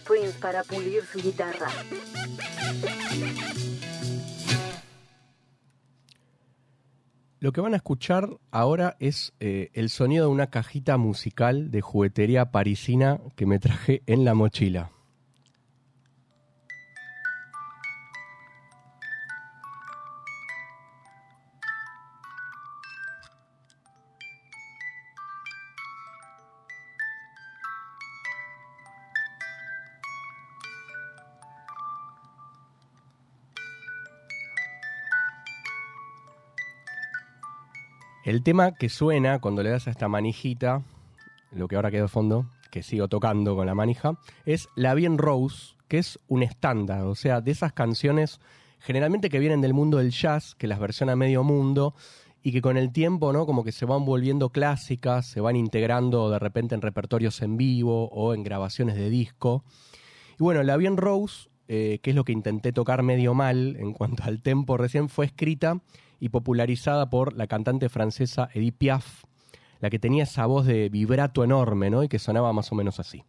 Prince 0.00 0.38
para 0.40 0.62
pulir 0.64 1.04
su 1.04 1.20
guitarra. 1.20 1.68
Lo 7.42 7.52
que 7.52 7.60
van 7.60 7.74
a 7.74 7.78
escuchar 7.78 8.28
ahora 8.52 8.96
es 9.00 9.32
eh, 9.40 9.70
el 9.74 9.90
sonido 9.90 10.26
de 10.26 10.30
una 10.32 10.46
cajita 10.46 10.96
musical 10.96 11.72
de 11.72 11.80
juguetería 11.80 12.52
parisina 12.52 13.20
que 13.34 13.46
me 13.46 13.58
traje 13.58 14.02
en 14.06 14.24
la 14.24 14.34
mochila. 14.34 14.92
El 38.24 38.44
tema 38.44 38.72
que 38.72 38.88
suena 38.88 39.40
cuando 39.40 39.64
le 39.64 39.70
das 39.70 39.88
a 39.88 39.90
esta 39.90 40.06
manijita, 40.06 40.82
lo 41.50 41.66
que 41.66 41.74
ahora 41.74 41.90
quedó 41.90 42.02
de 42.02 42.08
fondo, 42.08 42.46
que 42.70 42.84
sigo 42.84 43.08
tocando 43.08 43.56
con 43.56 43.66
la 43.66 43.74
manija, 43.74 44.16
es 44.46 44.68
La 44.76 44.94
Bien 44.94 45.18
Rose, 45.18 45.74
que 45.88 45.98
es 45.98 46.20
un 46.28 46.44
estándar, 46.44 47.02
o 47.02 47.16
sea, 47.16 47.40
de 47.40 47.50
esas 47.50 47.72
canciones 47.72 48.40
generalmente 48.78 49.28
que 49.28 49.40
vienen 49.40 49.60
del 49.60 49.74
mundo 49.74 49.98
del 49.98 50.12
jazz, 50.12 50.54
que 50.54 50.68
las 50.68 50.78
versiona 50.78 51.16
medio 51.16 51.42
mundo, 51.42 51.94
y 52.44 52.52
que 52.52 52.62
con 52.62 52.76
el 52.76 52.92
tiempo, 52.92 53.32
¿no? 53.32 53.44
Como 53.44 53.64
que 53.64 53.72
se 53.72 53.86
van 53.86 54.04
volviendo 54.04 54.50
clásicas, 54.50 55.26
se 55.26 55.40
van 55.40 55.56
integrando 55.56 56.30
de 56.30 56.38
repente 56.38 56.76
en 56.76 56.80
repertorios 56.80 57.42
en 57.42 57.56
vivo 57.56 58.08
o 58.08 58.34
en 58.34 58.44
grabaciones 58.44 58.94
de 58.94 59.10
disco. 59.10 59.64
Y 60.38 60.44
bueno, 60.44 60.62
La 60.62 60.76
Bien 60.76 60.96
Rose, 60.96 61.48
eh, 61.66 61.98
que 62.02 62.10
es 62.10 62.16
lo 62.16 62.24
que 62.24 62.32
intenté 62.32 62.72
tocar 62.72 63.02
medio 63.02 63.34
mal 63.34 63.76
en 63.80 63.92
cuanto 63.92 64.22
al 64.24 64.42
tempo 64.42 64.76
recién, 64.76 65.08
fue 65.08 65.26
escrita 65.26 65.80
y 66.22 66.28
popularizada 66.28 67.10
por 67.10 67.36
la 67.36 67.48
cantante 67.48 67.88
francesa 67.88 68.48
Edith 68.54 68.76
Piaf, 68.78 69.24
la 69.80 69.90
que 69.90 69.98
tenía 69.98 70.22
esa 70.22 70.46
voz 70.46 70.66
de 70.66 70.88
vibrato 70.88 71.42
enorme, 71.42 71.90
¿no? 71.90 72.04
Y 72.04 72.08
que 72.08 72.20
sonaba 72.20 72.52
más 72.52 72.70
o 72.70 72.76
menos 72.76 73.00
así. 73.00 73.24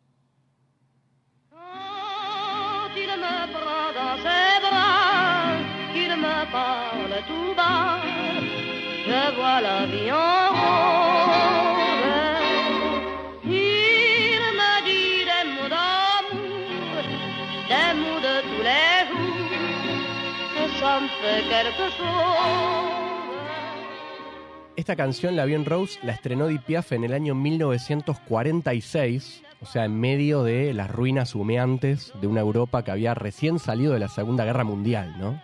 Esta 24.76 24.98
canción, 24.98 25.38
La 25.38 25.46
Bien 25.46 25.64
Rose, 25.64 25.98
la 26.04 26.12
estrenó 26.12 26.50
Edith 26.50 26.64
Piaf 26.64 26.92
en 26.92 27.06
el 27.06 27.14
año 27.14 27.34
1946, 27.34 29.42
o 29.62 29.66
sea, 29.66 29.86
en 29.86 29.98
medio 29.98 30.44
de 30.44 30.74
las 30.74 30.92
ruinas 30.92 31.34
humeantes 31.34 32.12
de 32.20 32.28
una 32.28 32.42
Europa 32.42 32.84
que 32.84 32.92
había 32.92 33.14
recién 33.14 33.60
salido 33.60 33.94
de 33.94 34.00
la 34.00 34.10
Segunda 34.10 34.44
Guerra 34.44 34.66
Mundial, 34.66 35.16
¿no? 35.18 35.42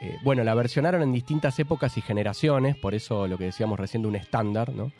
Eh, 0.00 0.16
bueno, 0.22 0.44
la 0.44 0.54
versionaron 0.54 1.02
en 1.02 1.12
distintas 1.12 1.58
épocas 1.58 1.98
y 1.98 2.00
generaciones, 2.00 2.74
por 2.76 2.94
eso 2.94 3.26
lo 3.26 3.36
que 3.36 3.44
decíamos 3.44 3.78
recién 3.78 4.00
de 4.00 4.08
un 4.08 4.16
estándar, 4.16 4.72
¿no? 4.72 4.92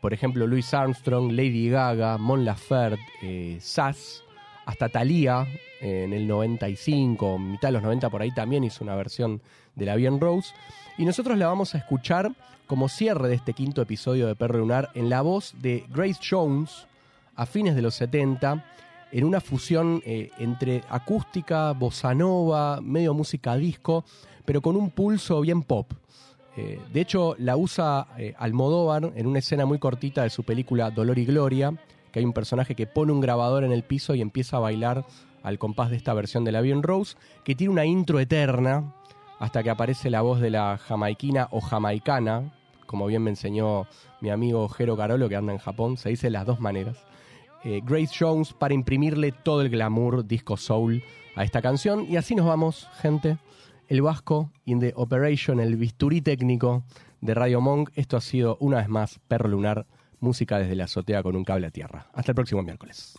Por 0.00 0.12
ejemplo, 0.12 0.48
Louis 0.48 0.74
Armstrong, 0.74 1.30
Lady 1.30 1.70
Gaga, 1.70 2.18
Mon 2.18 2.44
Laferte, 2.44 3.00
eh, 3.22 3.58
Sass, 3.60 4.24
hasta 4.68 4.90
Thalía 4.90 5.46
eh, 5.80 6.04
en 6.04 6.12
el 6.12 6.28
95, 6.28 7.38
mitad 7.38 7.68
de 7.68 7.72
los 7.72 7.82
90 7.82 8.10
por 8.10 8.20
ahí 8.20 8.30
también 8.32 8.64
hizo 8.64 8.84
una 8.84 8.94
versión 8.96 9.40
de 9.74 9.86
La 9.86 9.96
Bien 9.96 10.20
Rose. 10.20 10.52
Y 10.98 11.06
nosotros 11.06 11.38
la 11.38 11.46
vamos 11.46 11.74
a 11.74 11.78
escuchar 11.78 12.30
como 12.66 12.90
cierre 12.90 13.28
de 13.28 13.34
este 13.34 13.54
quinto 13.54 13.80
episodio 13.80 14.26
de 14.26 14.34
Perro 14.34 14.58
Lunar 14.58 14.90
en 14.94 15.08
la 15.08 15.22
voz 15.22 15.54
de 15.62 15.86
Grace 15.88 16.20
Jones 16.22 16.86
a 17.34 17.46
fines 17.46 17.76
de 17.76 17.80
los 17.80 17.94
70 17.94 18.62
en 19.10 19.24
una 19.24 19.40
fusión 19.40 20.02
eh, 20.04 20.32
entre 20.38 20.82
acústica, 20.90 21.72
bossa 21.72 22.14
nova, 22.14 22.82
medio 22.82 23.14
música 23.14 23.56
disco, 23.56 24.04
pero 24.44 24.60
con 24.60 24.76
un 24.76 24.90
pulso 24.90 25.40
bien 25.40 25.62
pop. 25.62 25.94
Eh, 26.58 26.78
de 26.92 27.00
hecho, 27.00 27.36
la 27.38 27.56
usa 27.56 28.06
Almodóvar 28.36 29.12
en 29.16 29.26
una 29.26 29.38
escena 29.38 29.64
muy 29.64 29.78
cortita 29.78 30.24
de 30.24 30.30
su 30.30 30.42
película 30.42 30.90
Dolor 30.90 31.18
y 31.18 31.24
Gloria, 31.24 31.72
que 32.12 32.20
hay 32.20 32.24
un 32.24 32.32
personaje 32.32 32.74
que 32.74 32.86
pone 32.86 33.12
un 33.12 33.20
grabador 33.20 33.64
en 33.64 33.72
el 33.72 33.82
piso 33.82 34.14
y 34.14 34.20
empieza 34.20 34.56
a 34.56 34.60
bailar 34.60 35.04
al 35.42 35.58
compás 35.58 35.90
de 35.90 35.96
esta 35.96 36.14
versión 36.14 36.44
de 36.44 36.52
la 36.52 36.60
Bien 36.60 36.82
Rose, 36.82 37.16
que 37.44 37.54
tiene 37.54 37.72
una 37.72 37.86
intro 37.86 38.20
eterna 38.20 38.92
hasta 39.38 39.62
que 39.62 39.70
aparece 39.70 40.10
la 40.10 40.20
voz 40.20 40.40
de 40.40 40.50
la 40.50 40.78
jamaiquina 40.78 41.48
o 41.50 41.60
jamaicana, 41.60 42.52
como 42.86 43.06
bien 43.06 43.22
me 43.22 43.30
enseñó 43.30 43.86
mi 44.20 44.30
amigo 44.30 44.68
Jero 44.68 44.96
Carolo, 44.96 45.28
que 45.28 45.36
anda 45.36 45.52
en 45.52 45.58
Japón, 45.58 45.96
se 45.96 46.08
dice 46.08 46.30
las 46.30 46.46
dos 46.46 46.60
maneras. 46.60 47.04
Eh, 47.64 47.80
Grace 47.84 48.14
Jones 48.18 48.52
para 48.52 48.74
imprimirle 48.74 49.32
todo 49.32 49.62
el 49.62 49.68
glamour 49.68 50.26
disco 50.26 50.56
soul 50.56 51.02
a 51.34 51.44
esta 51.44 51.60
canción. 51.62 52.06
Y 52.08 52.16
así 52.16 52.34
nos 52.34 52.46
vamos, 52.46 52.88
gente. 53.00 53.38
El 53.88 54.02
Vasco 54.02 54.50
in 54.64 54.80
the 54.80 54.92
Operation, 54.96 55.60
el 55.60 55.76
bisturí 55.76 56.20
técnico 56.20 56.82
de 57.20 57.34
Radio 57.34 57.60
Monk. 57.60 57.90
Esto 57.94 58.16
ha 58.16 58.20
sido 58.20 58.56
una 58.60 58.78
vez 58.78 58.88
más 58.88 59.20
Perro 59.28 59.48
Lunar, 59.48 59.86
música 60.20 60.58
desde 60.58 60.76
la 60.76 60.84
azotea 60.84 61.22
con 61.22 61.36
un 61.36 61.44
cable 61.44 61.66
a 61.66 61.70
tierra. 61.70 62.06
Hasta 62.12 62.32
el 62.32 62.36
próximo 62.36 62.62
miércoles. 62.62 63.18